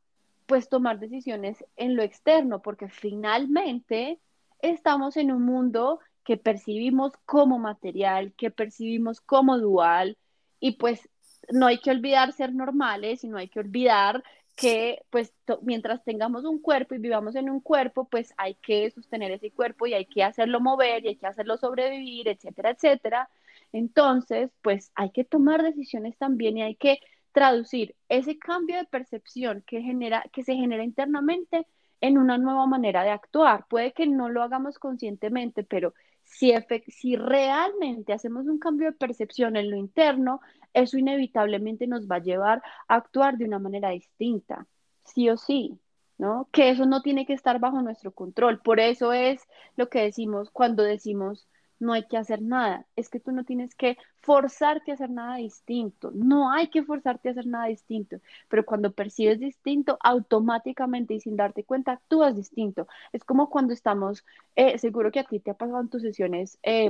[0.45, 4.19] pues, tomar decisiones en lo externo, porque finalmente
[4.61, 10.17] estamos en un mundo que percibimos como material, que percibimos como dual,
[10.59, 11.09] y pues
[11.51, 14.23] no hay que olvidar ser normales y no hay que olvidar
[14.55, 19.31] que pues mientras tengamos un cuerpo y vivamos en un cuerpo, pues hay que sostener
[19.31, 23.29] ese cuerpo y hay que hacerlo mover y hay que hacerlo sobrevivir, etcétera, etcétera.
[23.71, 26.99] Entonces, pues hay que tomar decisiones también y hay que
[27.31, 31.67] traducir ese cambio de percepción que, genera, que se genera internamente
[32.01, 33.65] en una nueva manera de actuar.
[33.69, 36.53] Puede que no lo hagamos conscientemente, pero si,
[36.87, 40.41] si realmente hacemos un cambio de percepción en lo interno,
[40.73, 44.67] eso inevitablemente nos va a llevar a actuar de una manera distinta,
[45.05, 45.79] sí o sí.
[46.17, 46.49] ¿No?
[46.51, 48.59] Que eso no tiene que estar bajo nuestro control.
[48.59, 49.41] Por eso es
[49.77, 51.47] lo que decimos cuando decimos
[51.79, 52.85] no hay que hacer nada.
[52.95, 56.11] Es que tú no tienes que forzarte a hacer nada distinto.
[56.13, 58.17] No hay que forzarte a hacer nada distinto.
[58.49, 62.87] Pero cuando percibes distinto, automáticamente y sin darte cuenta, actúas distinto.
[63.13, 66.59] Es como cuando estamos, eh, seguro que a ti te ha pasado en tus sesiones.
[66.63, 66.89] Eh,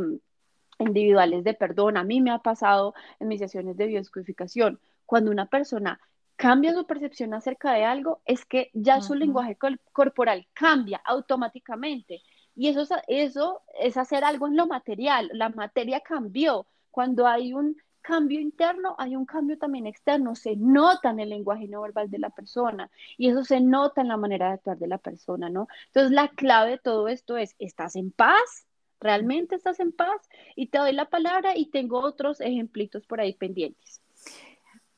[0.80, 5.46] individuales de perdón, a mí me ha pasado en mis sesiones de bioscodificación, cuando una
[5.46, 6.00] persona
[6.38, 9.04] cambia su percepción acerca de algo, es que ya uh -huh.
[9.04, 9.58] su lenguaje
[9.92, 12.22] corporal cambia automáticamente
[12.60, 16.68] y eso, eso es hacer algo en lo material, la materia cambió.
[16.92, 20.36] Cuando hay un cambio interno, hay un cambio también externo.
[20.36, 24.10] Se nota en el lenguaje no verbal de la persona y eso se nota en
[24.10, 25.70] la manera de actuar de la persona, ¿no?
[25.86, 28.68] Entonces, la clave de todo esto es, ¿estás en paz?
[29.00, 30.28] ¿Realmente estás en paz?
[30.58, 34.02] Y te doy la palabra y tengo otros ejemplitos por ahí pendientes.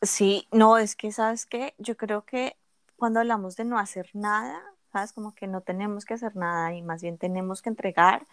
[0.02, 1.76] Sí, no, es que, ¿sabes qué?
[1.78, 2.58] Yo creo que
[2.96, 5.14] cuando hablamos de no hacer nada, ¿sabes?
[5.14, 8.28] Como que no tenemos que hacer nada y más bien tenemos que entregar.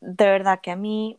[0.00, 1.18] De verdad que a mí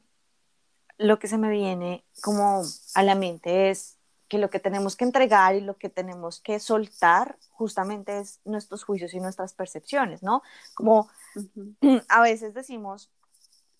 [0.97, 2.63] lo que se me viene como
[2.95, 6.59] a la mente es que lo que tenemos que entregar y lo que tenemos que
[6.59, 10.41] soltar justamente es nuestros juicios y nuestras percepciones, ¿no?
[10.73, 11.09] Como
[12.07, 13.11] a veces decimos,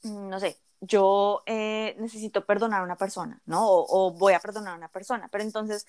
[0.04, 3.62] mm, no sé, yo eh, necesito perdonar a una persona, ¿no?
[3.66, 5.88] O, voy a perdonar a una persona, pero entonces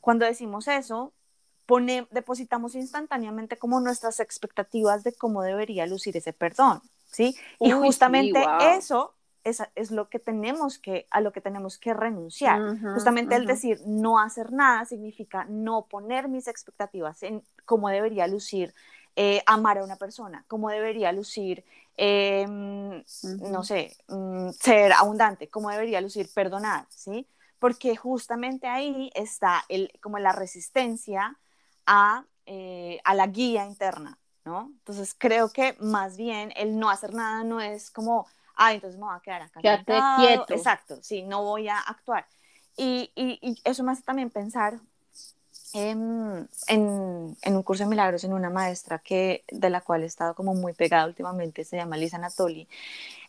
[0.00, 1.12] cuando decimos eso,
[1.66, 7.36] pone, depositamos instantáneamente como nuestras expectativas de cómo debería lucir ese perdón, ¿sí?
[7.60, 8.44] Y justamente
[8.76, 9.12] eso
[9.44, 12.78] es, es, lo que tenemos que, a lo que tenemos que renunciar.
[12.94, 18.72] Justamente el decir no hacer nada significa no poner mis expectativas en cómo debería lucir
[19.14, 21.64] eh, amar a una persona, cómo debería lucir,
[21.96, 23.02] em,
[23.50, 27.26] no sé, mm, ser abundante, cómo debería lucir perdonar, ¿sí?
[27.58, 31.38] Porque justamente ahí está el, como la resistencia
[31.86, 34.72] a, eh, a la guía interna, ¿no?
[34.78, 39.06] Entonces creo que más bien el no hacer nada no es como, ah, entonces me
[39.06, 39.60] voy a quedar acá.
[39.60, 40.54] Quédate quieto.
[40.54, 42.26] Exacto, sí, no voy a actuar.
[42.76, 44.78] Y, y, y, eso me hace también pensar
[45.72, 50.34] en, en, un curso de milagros en una maestra que, de la cual he estado
[50.34, 52.68] como muy pegada últimamente, se llama Lisa Anatoli.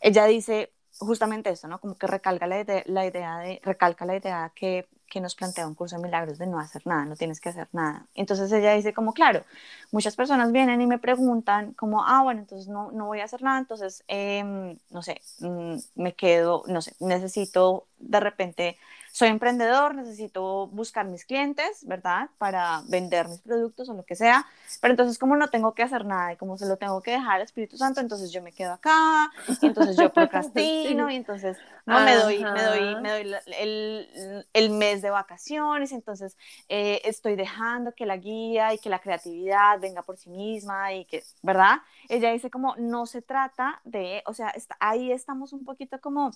[0.02, 1.80] Ella dice justamente esto, ¿no?
[1.80, 5.68] Como que recalca la idea, la idea de, recalca la idea que, que nos plantea
[5.68, 8.06] un curso de milagros de no hacer nada, no tienes que hacer nada.
[8.16, 9.44] Entonces ella dice como, claro,
[9.92, 13.42] muchas personas vienen y me preguntan como, ah, bueno, entonces no, no voy a hacer
[13.42, 18.78] nada, entonces, em, no sé, mm, me quedo, no sé, necesito de repente
[19.18, 22.30] soy emprendedor, necesito buscar mis clientes, ¿verdad?
[22.38, 24.46] Para vender mis productos o lo que sea.
[24.80, 27.38] Pero entonces como no tengo que hacer nada y como se lo tengo que dejar
[27.38, 32.00] al Espíritu Santo, entonces yo me quedo acá, y entonces yo procrastino y entonces no
[32.02, 36.38] me doy, me doy, me doy el, el, mes de vacaciones, entonces
[36.70, 41.06] eh, estoy dejando que la guía y que la creatividad venga por sí misma y
[41.06, 41.78] que, ¿verdad?
[42.08, 46.30] Ella dice como no se trata de, o sea, está, ahí estamos un poquito como...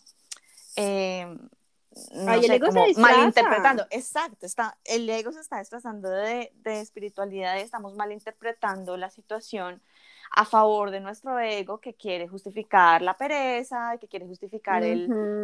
[0.78, 1.28] Eh,
[2.14, 3.86] no el ego se malinterpretando.
[3.90, 9.82] Exacto, está, el ego se está desplazando de, de espiritualidad estamos malinterpretando la situación
[10.32, 14.84] a favor de nuestro ego que quiere justificar la pereza, que quiere justificar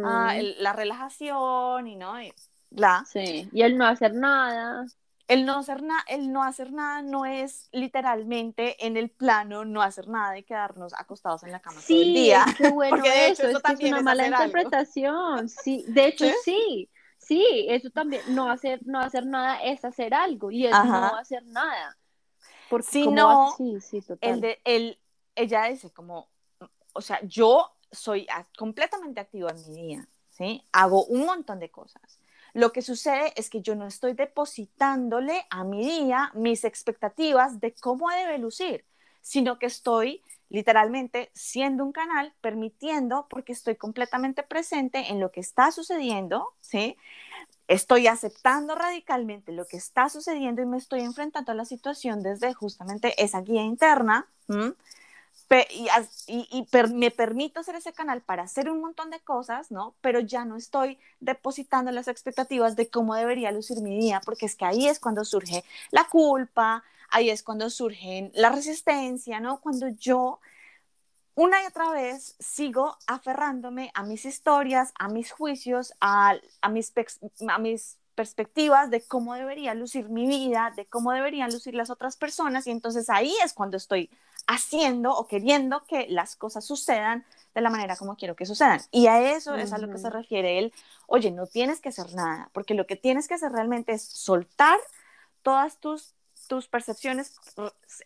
[0.04, 2.32] ah, el, la relajación y no, y,
[2.70, 3.04] la.
[3.06, 4.86] Sí, y el no hacer nada
[5.28, 9.82] el no hacer nada, el no hacer nada no es literalmente en el plano no
[9.82, 12.46] hacer nada y quedarnos acostados en la cama todo el día.
[12.56, 15.50] Qué bueno Porque eso, es, una mala interpretación.
[15.50, 16.88] Sí, de hecho ¿Sí?
[17.18, 17.66] sí.
[17.68, 21.96] eso también no hacer no hacer nada es hacer algo y es no hacer nada.
[22.70, 24.98] Porque si no, sí, sí, El de, el,
[25.34, 26.28] ella dice como,
[26.92, 28.26] o sea, yo soy
[28.58, 30.62] completamente activa en mi día, ¿sí?
[30.72, 32.17] Hago un montón de cosas
[32.54, 37.74] lo que sucede es que yo no estoy depositándole a mi día mis expectativas de
[37.74, 38.84] cómo debe lucir,
[39.20, 45.40] sino que estoy literalmente siendo un canal, permitiendo, porque estoy completamente presente en lo que
[45.40, 46.96] está sucediendo, ¿sí?
[47.66, 52.54] Estoy aceptando radicalmente lo que está sucediendo y me estoy enfrentando a la situación desde
[52.54, 54.26] justamente esa guía interna,
[56.26, 59.94] y, me permito hacer ese canal para hacer un montón de cosas, ¿no?
[60.00, 64.56] Pero ya no estoy depositando las expectativas de cómo debería lucir mi día, porque es
[64.56, 69.60] que ahí es cuando surge la culpa, ahí es cuando surge la resistencia, ¿no?
[69.60, 70.40] Cuando yo
[71.34, 78.90] una y otra vez sigo aferrándome a mis historias, a mis juicios, a mis perspectivas
[78.90, 83.08] de cómo debería lucir mi vida, de cómo deberían lucir las otras personas, y entonces
[83.08, 84.10] ahí es cuando estoy
[84.48, 88.80] haciendo o queriendo que las cosas sucedan de la manera como quiero que sucedan.
[88.90, 90.72] Y a eso es a lo que se refiere él,
[91.06, 94.78] oye, no tienes que hacer nada, porque lo que tienes que hacer realmente es soltar
[95.42, 96.14] todas tus,
[96.48, 97.38] tus percepciones,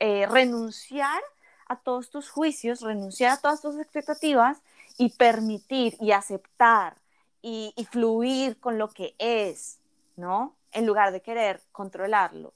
[0.00, 1.22] eh, renunciar
[1.68, 4.58] a todos tus juicios, renunciar a todas tus expectativas
[4.98, 6.96] y permitir y aceptar
[7.40, 9.78] y, y fluir con lo que es,
[10.16, 10.56] ¿no?
[10.72, 12.52] En lugar de querer controlarlo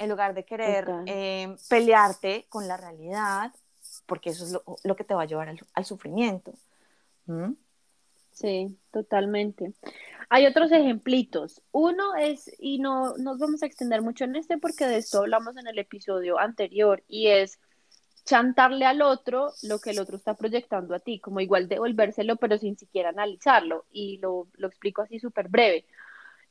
[0.00, 3.52] en lugar de querer eh, pelearte con la realidad,
[4.06, 6.54] porque eso es lo, que te va a llevar al, sufrimiento.
[7.26, 7.52] ¿Mm?
[8.32, 9.74] Sí, totalmente.
[10.30, 11.60] Hay otros ejemplitos.
[11.70, 15.58] Uno es, y no nos vamos a extender mucho en este porque de esto hablamos
[15.58, 17.58] en el episodio anterior, y es
[18.24, 22.56] chantarle al otro lo que el otro está proyectando a ti, como igual devolvérselo, pero
[22.56, 23.84] sin siquiera analizarlo.
[23.92, 25.84] Y lo, lo explico así súper breve.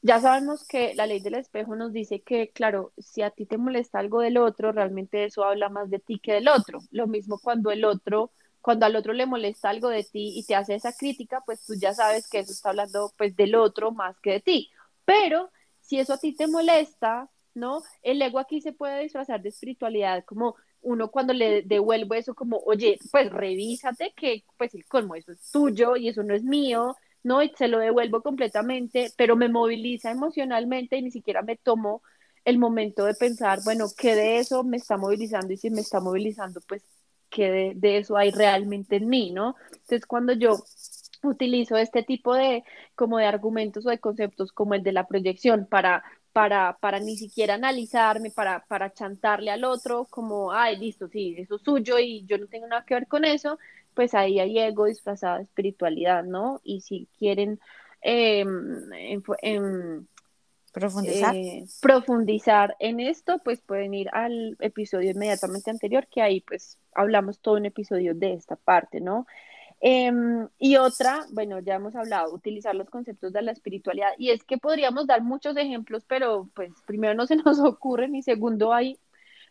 [0.02, 3.58] Ya sabemos que la ley del espejo nos dice que, claro, si a ti te
[3.58, 6.80] molesta algo del otro, realmente eso habla más de ti que del otro.
[6.92, 8.32] Lo mismo cuando el otro,
[8.62, 11.74] cuando al otro le molesta algo de ti y te hace esa crítica, pues tú
[11.76, 14.70] ya sabes que eso está hablando pues del otro más que de ti.
[15.04, 17.82] Pero si eso a ti te molesta, ¿no?
[18.02, 22.58] El ego aquí se puede disfrazar de espiritualidad, como uno cuando le devuelvo eso como,
[22.66, 26.96] oye, pues revísate que pues el colmo, eso es tuyo y eso no es mío,
[27.24, 27.44] ¿no?
[27.44, 32.02] Y se lo devuelvo completamente, pero me moviliza emocionalmente y ni siquiera me tomo
[32.46, 35.54] el momento de pensar, bueno, ¿qué de eso me está movilizando?
[35.54, 36.84] Y si me está movilizando, pues,
[37.30, 39.56] ¿qué de, de eso hay realmente en mí, ¿no?
[39.72, 40.58] Entonces, cuando yo
[41.24, 42.64] utilizo este tipo de
[42.96, 47.18] como de argumentos o de conceptos como el de la proyección para para, para ni
[47.18, 52.24] siquiera analizarme, para, para chantarle al otro, como, ay, listo, sí, eso es suyo y
[52.28, 53.58] yo no tengo nada que ver con eso,
[53.94, 56.62] pues ahí hay ego disfrazado de espiritualidad, ¿no?
[56.64, 57.60] Y si quieren
[58.02, 58.86] em,
[60.72, 61.36] profundizar.
[61.36, 67.40] Eh, profundizar en esto, pues pueden ir al episodio inmediatamente anterior, que ahí pues hablamos
[67.40, 69.26] todo un episodio de esta parte, ¿no?
[69.82, 74.12] Em, y otra, bueno, ya hemos hablado, utilizar los conceptos de la espiritualidad.
[74.18, 78.22] Y es que podríamos dar muchos ejemplos, pero pues primero no se nos ocurren y
[78.22, 79.00] segundo hay,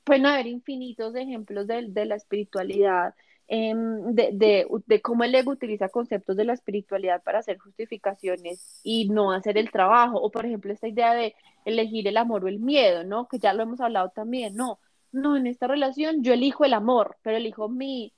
[0.05, 3.15] pueden haber infinitos ejemplos de, de la espiritualidad,
[3.49, 8.81] em, de, de, de, cómo el ego utiliza conceptos de la espiritualidad para hacer justificaciones
[8.83, 10.21] y no hacer el trabajo.
[10.21, 11.35] O por ejemplo, esta idea de
[11.65, 13.29] elegir el amor o el miedo, ¿no?
[13.29, 14.79] Que ya lo hemos hablado también, no.
[15.13, 18.13] No, en esta relación yo elijo el amor, pero elijo mi,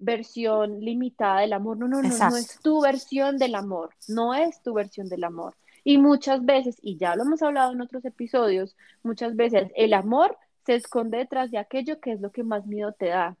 [0.00, 1.76] versión limitada del amor.
[1.76, 5.54] No, no, no, no es tu versión del amor, no es tu versión del amor.
[5.84, 10.36] Y muchas veces, y ya lo hemos hablado en otros episodios, muchas veces el amor
[10.66, 13.36] se esconde detrás de aquello que es lo que más miedo te da,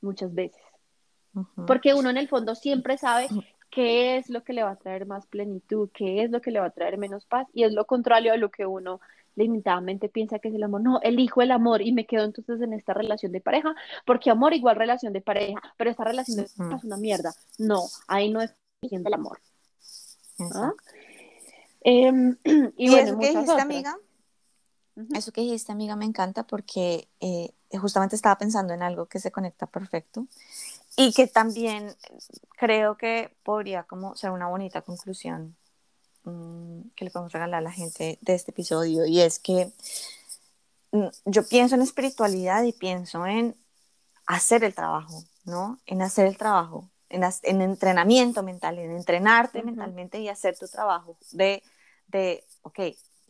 [0.00, 0.60] muchas veces.
[1.66, 3.28] Porque uno en el fondo siempre sabe
[3.70, 6.60] qué es lo que le va a traer más plenitud, qué es lo que le
[6.60, 9.00] va a traer menos paz, y es lo contrario a lo que uno
[9.34, 10.80] limitadamente piensa que es el amor.
[10.80, 13.74] No, elijo el amor y me quedo entonces en esta relación de pareja,
[14.06, 17.34] porque amor igual relación de pareja, pero esta relación es una mierda.
[17.58, 19.38] No, ahí no es el amor.
[20.54, 20.72] ¿Ah?
[21.82, 22.36] Em,
[22.76, 23.98] y, bueno, eso que dijiste, amiga,
[25.14, 29.30] eso que dijiste, amiga, me encanta porque eh, justamente estaba pensando en algo que se
[29.30, 30.26] conecta perfecto
[30.96, 31.94] y que también
[32.58, 35.56] creo que podría como ser una bonita conclusión
[36.26, 39.70] Mm, que le podemos regalar a la gente de este episodio y es que
[40.90, 43.54] mm, yo pienso en espiritualidad y pienso en
[44.26, 45.78] hacer el trabajo, ¿no?
[45.86, 51.16] En hacer el trabajo, en, en entrenamiento mental, en entrenarte mentalmente y hacer tu trabajo
[51.30, 51.62] de,
[52.08, 52.80] de, ok,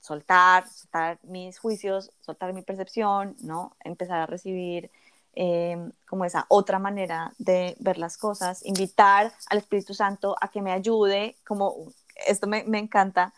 [0.00, 3.76] soltar, soltar mis juicios, soltar mi percepción, ¿no?
[3.84, 4.90] Empezar a recibir
[5.36, 10.62] em, como esa otra manera de ver las cosas, invitar al Espíritu Santo a que
[10.62, 11.92] me ayude, como
[12.26, 13.32] esto me, me encanta,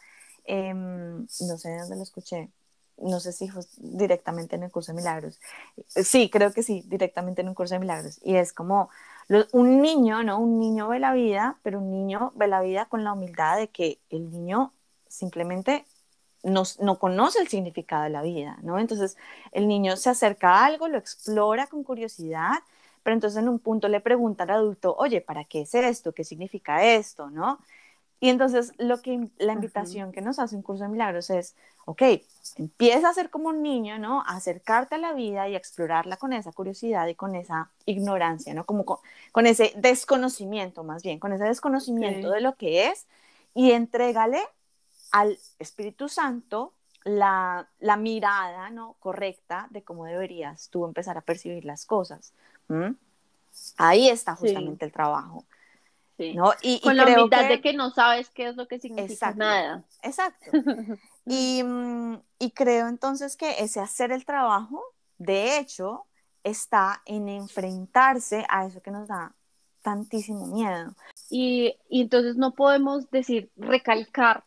[0.44, 2.50] em, no sé de dónde lo escuché,
[2.96, 5.40] no sé si fue directamente en el curso de milagros.
[5.88, 8.20] Sí, creo que sí, directamente en un curso de milagros.
[8.22, 8.90] Y es como
[9.52, 10.38] un niño, ¿no?
[10.38, 13.68] Un niño ve la vida, pero un niño ve la vida con la humildad de
[13.68, 14.72] que el niño
[15.06, 15.84] simplemente
[16.48, 18.78] no, no conoce el significado de la vida, ¿no?
[18.78, 19.16] Entonces
[19.52, 22.58] el niño se acerca a algo, lo explora con curiosidad,
[23.02, 26.12] pero entonces en un punto le pregunta al adulto, oye, ¿para qué es esto?
[26.12, 27.30] ¿Qué significa esto?
[27.30, 27.58] ¿No?
[28.20, 32.02] Y entonces lo que la invitación que nos hace un curso de milagros es, ok,
[32.56, 34.22] empieza a ser como un niño, ¿no?
[34.22, 38.54] A acercarte a la vida y a explorarla con esa curiosidad y con esa ignorancia,
[38.54, 38.64] ¿no?
[38.66, 43.06] Como con, ese desconocimiento más bien, con ese desconocimiento de lo que es
[43.54, 44.40] y entrégale
[45.10, 48.96] al Espíritu Santo la, la, mirada, ¿no?
[48.98, 52.32] Correcta de cómo deberías tú empezar a percibir las cosas.
[53.76, 55.44] Ahí está justamente el trabajo.
[56.34, 56.52] ¿no?
[56.62, 59.84] Y, Con la humildad de que no sabes qué es lo que significa nada.
[60.02, 60.50] Exacto.
[61.26, 61.62] y,
[62.38, 64.82] y creo entonces que ese hacer el trabajo,
[65.18, 66.06] de hecho,
[66.42, 69.34] está en enfrentarse a eso que nos da
[69.82, 70.94] tantísimo miedo.
[71.30, 74.44] Y, y entonces no podemos decir, recalcar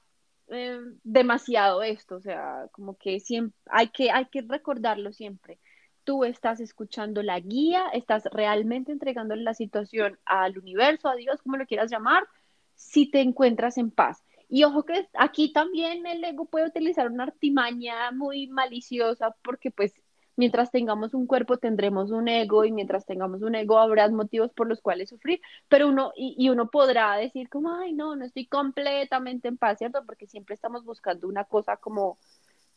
[0.51, 5.59] eh, demasiado esto, o sea, como que siempre hay que, hay que recordarlo siempre
[6.03, 11.57] tú estás escuchando la guía, estás realmente entregándole la situación al universo, a Dios, como
[11.57, 12.27] lo quieras llamar,
[12.75, 14.23] si te encuentras en paz.
[14.49, 19.93] Y ojo que aquí también el ego puede utilizar una artimaña muy maliciosa porque pues
[20.41, 24.67] mientras tengamos un cuerpo tendremos un ego y mientras tengamos un ego habrá motivos por
[24.67, 25.39] los cuales sufrir,
[25.69, 30.03] pero uno y, uno podrá decir como, ay, no, no estoy completamente en paz, ¿cierto?
[30.03, 32.17] Porque siempre estamos buscando una cosa como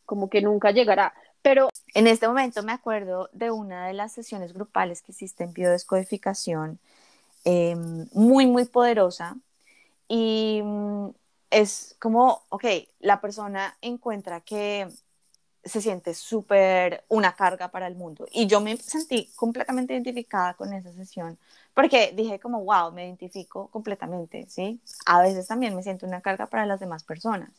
[0.04, 1.14] como que nunca llegará.
[1.40, 5.54] Pero En este momento me acuerdo de una de las sesiones grupales que hiciste en
[5.54, 6.78] biodescodificación,
[7.44, 9.36] em, muy, muy poderosa.
[10.06, 11.08] Y mm,
[11.48, 12.64] es como, ok,
[13.00, 14.88] la persona encuentra que
[15.64, 18.26] se siente súper una carga para el mundo.
[18.32, 21.38] Y yo me sentí completamente identificada con esa sesión,
[21.72, 24.80] porque dije como, wow, me identifico completamente, ¿sí?
[25.06, 27.50] A veces también me siento una carga para las demás personas.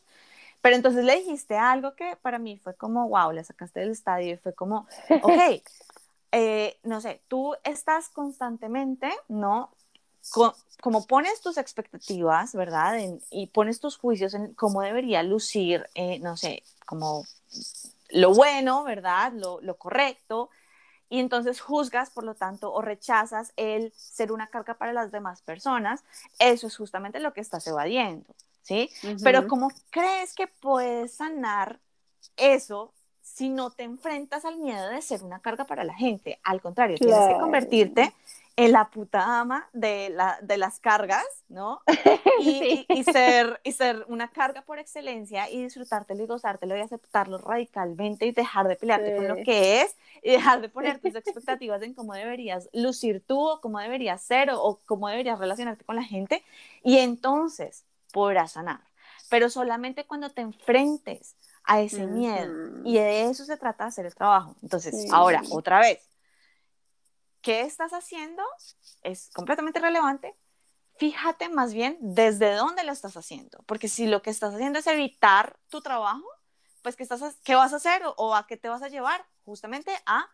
[0.62, 4.34] Pero entonces le dijiste algo que para mí fue como, wow, le sacaste del estadio
[4.34, 4.86] y fue como,
[5.22, 5.62] ok,
[6.32, 9.70] eh, no sé, tú estás constantemente, ¿no?
[10.80, 12.98] como pones tus expectativas, ¿verdad?
[13.30, 17.24] y pones tus juicios en cómo debería lucir, eh, no sé, como
[18.10, 19.32] lo bueno, ¿verdad?
[19.32, 20.50] Lo, lo, correcto.
[21.08, 25.42] Y entonces juzgas, por lo tanto, o rechazas el ser una carga para las demás
[25.42, 26.04] personas.
[26.38, 28.34] Eso es justamente lo que estás evadiendo.
[28.66, 28.90] ¿sí?
[29.22, 31.78] Pero ¿cómo crees que puedes sanar
[32.36, 32.92] eso
[33.22, 36.40] si no te enfrentas al miedo de ser una carga para la gente?
[36.42, 38.12] Al contrario, tienes que convertirte
[38.56, 41.82] en la puta ama de, la, de las cargas, ¿no?
[42.38, 47.38] Y, y, ser, y ser una carga por excelencia y disfrutártelo y gozártelo y aceptarlo
[47.38, 51.80] radicalmente y dejar de pelearte con lo que es y dejar de poner tus expectativas
[51.80, 55.96] en cómo deberías lucir tú o cómo deberías ser o, o cómo deberías relacionarte con
[55.96, 56.44] la gente.
[56.82, 58.80] Y entonces podrás sanar.
[59.30, 61.36] Pero solamente cuando te enfrentes
[61.66, 62.52] a ese miedo.
[62.84, 64.54] Y de eso se trata de hacer el trabajo.
[64.62, 65.98] Entonces, ahora, otra vez,
[67.46, 68.42] ¿qué estás haciendo?
[69.04, 70.34] Es completamente relevante.
[70.98, 73.62] Fíjate más bien desde dónde lo estás haciendo.
[73.66, 76.26] Porque si lo que estás haciendo es evitar tu trabajo,
[76.82, 79.24] pues ¿qué, estás, qué vas a hacer o, a qué te vas a llevar?
[79.44, 80.28] Justamente a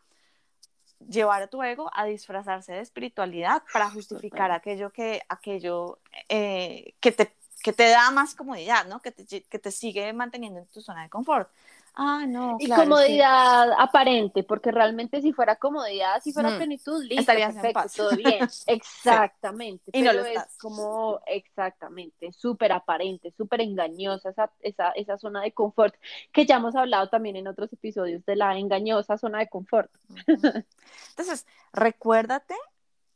[1.07, 5.99] llevar a tu ego a disfrazarse de espiritualidad para justificar aquello que, aquello,
[6.31, 9.01] eh, que te que te da más comodidad, ¿no?
[9.01, 11.49] Que te, que te sigue manteniendo en tu zona de confort.
[11.95, 12.57] Ah, no.
[12.59, 17.85] Y comodidad aparente, porque realmente si fuera comodidad, si fuera plenitud, listo, estarías perfecto, en
[17.85, 17.95] paz.
[17.95, 18.49] todo bien.
[18.67, 19.91] Exactamente.
[19.93, 25.53] Y no lo es como exactamente, súper aparente, súper engañosa esa, esa, esa zona de
[25.53, 25.95] confort,
[26.33, 29.91] que ya hemos hablado también en otros episodios de la engañosa zona de confort.
[31.11, 32.55] Entonces, recuérdate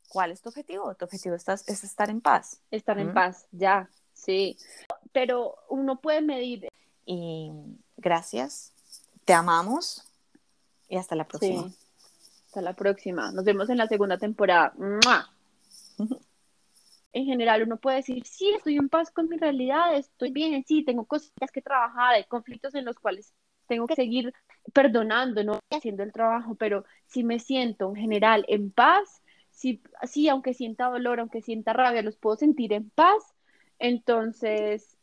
[0.09, 0.93] cuál es tu objetivo.
[0.95, 2.61] Tu objetivo es, es estar en paz.
[2.69, 4.57] Estar en paz, ya, Sí,
[5.11, 6.67] pero uno puede medir.
[7.05, 7.51] Y
[7.97, 8.71] gracias,
[9.25, 10.03] te amamos
[10.87, 11.71] y hasta la próxima.
[12.47, 13.31] hasta la próxima.
[13.31, 14.73] Nos vemos en la segunda temporada.
[17.13, 20.83] En general uno puede decir, sí, estoy en paz con mi realidad, estoy bien, sí,
[20.83, 23.33] tengo cosas que trabajar, hay conflictos en los cuales
[23.67, 24.33] tengo que seguir
[24.73, 30.29] perdonando, no haciendo el trabajo, pero si me siento en general en paz, sí, sí,
[30.29, 33.23] aunque sienta dolor, aunque sienta rabia, los puedo sentir en paz,
[33.79, 34.97] entonces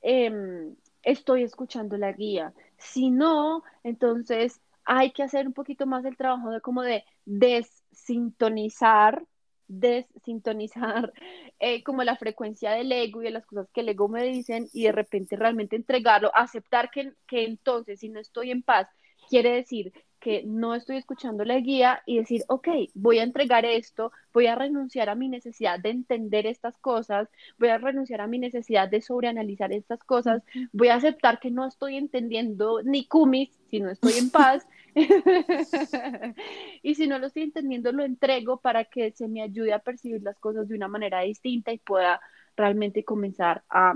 [0.00, 2.52] em, estoy escuchando la guía.
[2.78, 9.24] Si no, entonces hay que hacer un poquito más el trabajo de como de desintonizar,
[9.68, 11.12] desintonizar
[11.60, 14.68] eh, como la frecuencia del ego y de las cosas que el ego me dicen
[14.72, 18.88] y de repente realmente entregarlo, aceptar que, que entonces si no estoy en paz,
[19.28, 19.92] quiere decir
[20.22, 24.54] que no estoy escuchando la guía y decir, ok, voy a entregar esto, voy a
[24.54, 29.02] renunciar a mi necesidad de entender estas cosas, voy a renunciar a mi necesidad de
[29.02, 34.12] sobreanalizar estas cosas, voy a aceptar que no estoy entendiendo ni cumis si no estoy
[34.12, 34.64] en paz.
[36.82, 40.22] y si no lo estoy entendiendo, lo entrego para que se me ayude a percibir
[40.22, 42.20] las cosas de una manera distinta y pueda
[42.56, 43.94] realmente comenzar a,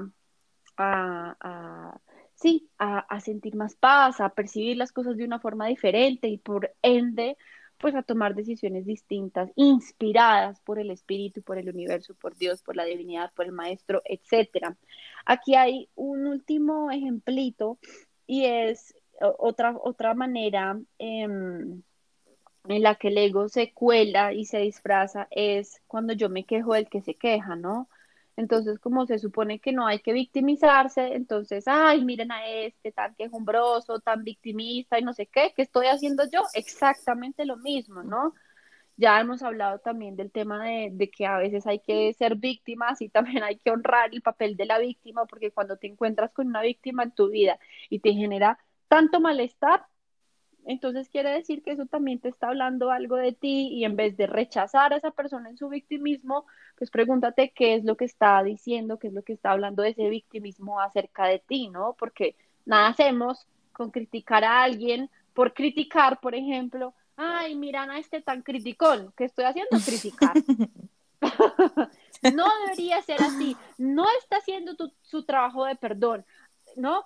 [0.77, 2.01] a
[2.37, 6.72] sí, a, sentir más paz, a percibir las cosas de una forma diferente y por
[6.82, 7.37] ende,
[7.78, 12.76] pues a tomar decisiones distintas, inspiradas por el espíritu, por el universo, por Dios, por
[12.76, 14.76] la divinidad, por el maestro, etcétera.
[15.24, 17.78] Aquí hay un último ejemplito
[18.26, 21.82] y es otra, otra manera em,
[22.68, 26.74] en la que el ego se cuela y se disfraza es cuando yo me quejo
[26.74, 27.89] del que se queja, ¿no?
[28.37, 33.14] Entonces, como se supone que no hay que victimizarse, entonces, ay, miren a este tan
[33.14, 36.43] quejumbroso, tan victimista y no sé qué, ¿qué estoy haciendo yo?
[36.53, 38.34] Exactamente lo mismo, ¿no?
[38.99, 43.01] Ya hemos hablado también del tema de, de, que a veces hay que ser víctimas
[43.03, 46.49] y también hay que honrar el papel de la víctima, porque cuando te encuentras con
[46.49, 47.59] una víctima en tu vida
[47.91, 48.59] y te genera
[48.89, 49.87] tanto malestar,
[50.66, 54.16] entonces quiere decir que eso también te está hablando algo de ti y en vez
[54.16, 56.44] de rechazar a esa persona en su victimismo,
[56.76, 59.90] pues pregúntate qué es lo que está diciendo, qué es lo que está hablando de
[59.90, 61.94] ese victimismo acerca de ti, ¿no?
[61.96, 68.20] Porque nada hacemos con criticar a alguien por criticar, por ejemplo, ay, miran a este
[68.20, 69.78] tan criticón, ¿qué estoy haciendo?
[69.84, 70.32] Criticar.
[72.34, 76.24] no debería ser así, no está haciendo su trabajo de perdón,
[76.77, 77.05] ¿no?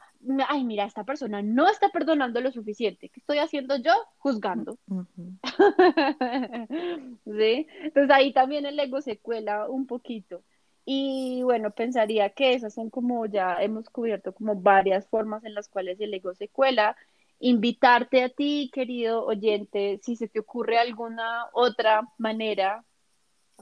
[0.48, 3.08] Ay, mira, esta persona no está perdonando lo suficiente.
[3.08, 3.92] ¿Qué estoy haciendo yo?
[4.18, 4.78] Juzgando.
[7.24, 7.66] ¿Sí?
[7.82, 10.42] Entonces ahí también el ego se cuela un poquito.
[10.84, 15.68] Y bueno, pensaría que esas son como ya hemos cubierto como varias formas en las
[15.68, 16.96] cuales el ego se cuela.
[17.38, 22.84] Invitarte a ti, querido oyente, si se te ocurre alguna otra manera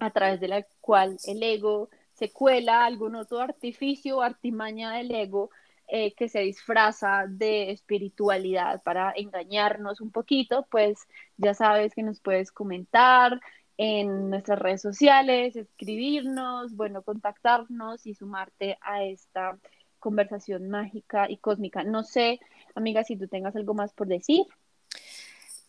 [0.00, 5.50] a través de la cual el ego se cuela, algún otro artificio artimaña del ego
[5.88, 12.20] eh, que se disfraza de espiritualidad para engañarnos un poquito, pues ya sabes que nos
[12.20, 13.40] puedes comentar,
[13.78, 19.56] en nuestras redes sociales, escribirnos, bueno, contactarnos y sumarte a esta
[20.00, 21.84] conversación mágica y cósmica.
[21.84, 22.40] No sé,
[22.74, 24.44] amiga, si tú tengas algo más por decir.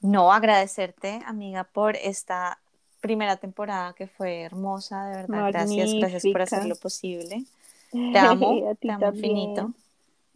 [0.02, 2.60] No, agradecerte, amiga, por esta
[3.00, 5.48] primera temporada que fue hermosa, de verdad.
[5.52, 7.46] Gracias, gracias por hacer lo posible.
[7.92, 9.74] Te amo, te amo infinito.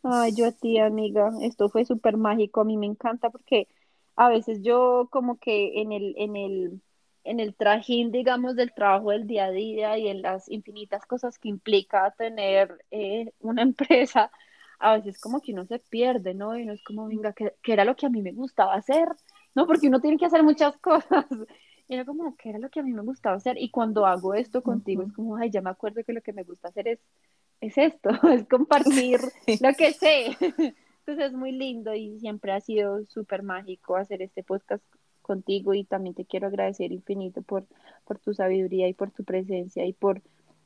[0.04, 1.32] Ay, yo a ti, amiga.
[1.42, 2.62] Esto fue súper mágico.
[2.62, 3.68] A mí me encanta porque
[4.16, 6.82] a veces yo como que en el, en el
[7.24, 11.40] en el trajín, digamos, del trabajo del día a día y en las infinitas cosas
[11.40, 14.32] que implica tener eh, una empresa,
[14.80, 16.58] a veces como que uno se pierde, ¿no?
[16.58, 19.08] Y uno es como, venga, ¿qué, era lo que a mí me gustaba hacer?
[19.56, 19.66] ¿No?
[19.68, 21.26] Porque uno tiene que hacer muchas cosas.
[21.88, 23.58] Y era como, ¿qué era lo que a mí me gustaba hacer?
[23.58, 26.44] Y cuando hago esto contigo, es como, ay, ya me acuerdo que lo que me
[26.44, 27.00] gusta hacer es,
[27.64, 29.20] es esto, es compartir
[29.62, 30.38] lo que sé.
[31.00, 34.84] Entonces es muy lindo y siempre ha sido súper mágico hacer este podcast
[35.22, 37.66] contigo y también te quiero agradecer infinito por,
[38.06, 40.22] por tu sabiduría y por tu presencia y por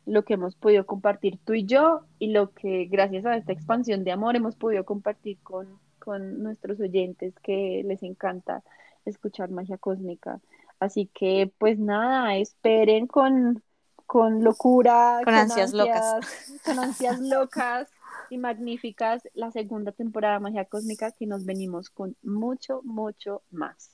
[0.05, 4.03] lo que hemos podido compartir tú y yo y lo que gracias a esta expansión
[4.03, 8.63] de amor hemos podido compartir con, con nuestros oyentes que les encanta
[9.05, 10.39] escuchar magia cósmica.
[10.79, 13.63] Así que pues nada, esperen con,
[14.07, 16.25] con locura, con, ansias, locas.
[16.65, 17.89] Con ansias locas
[18.29, 23.91] y magníficas la segunda temporada de Magia Cósmica que nos venimos con mucho, mucho más.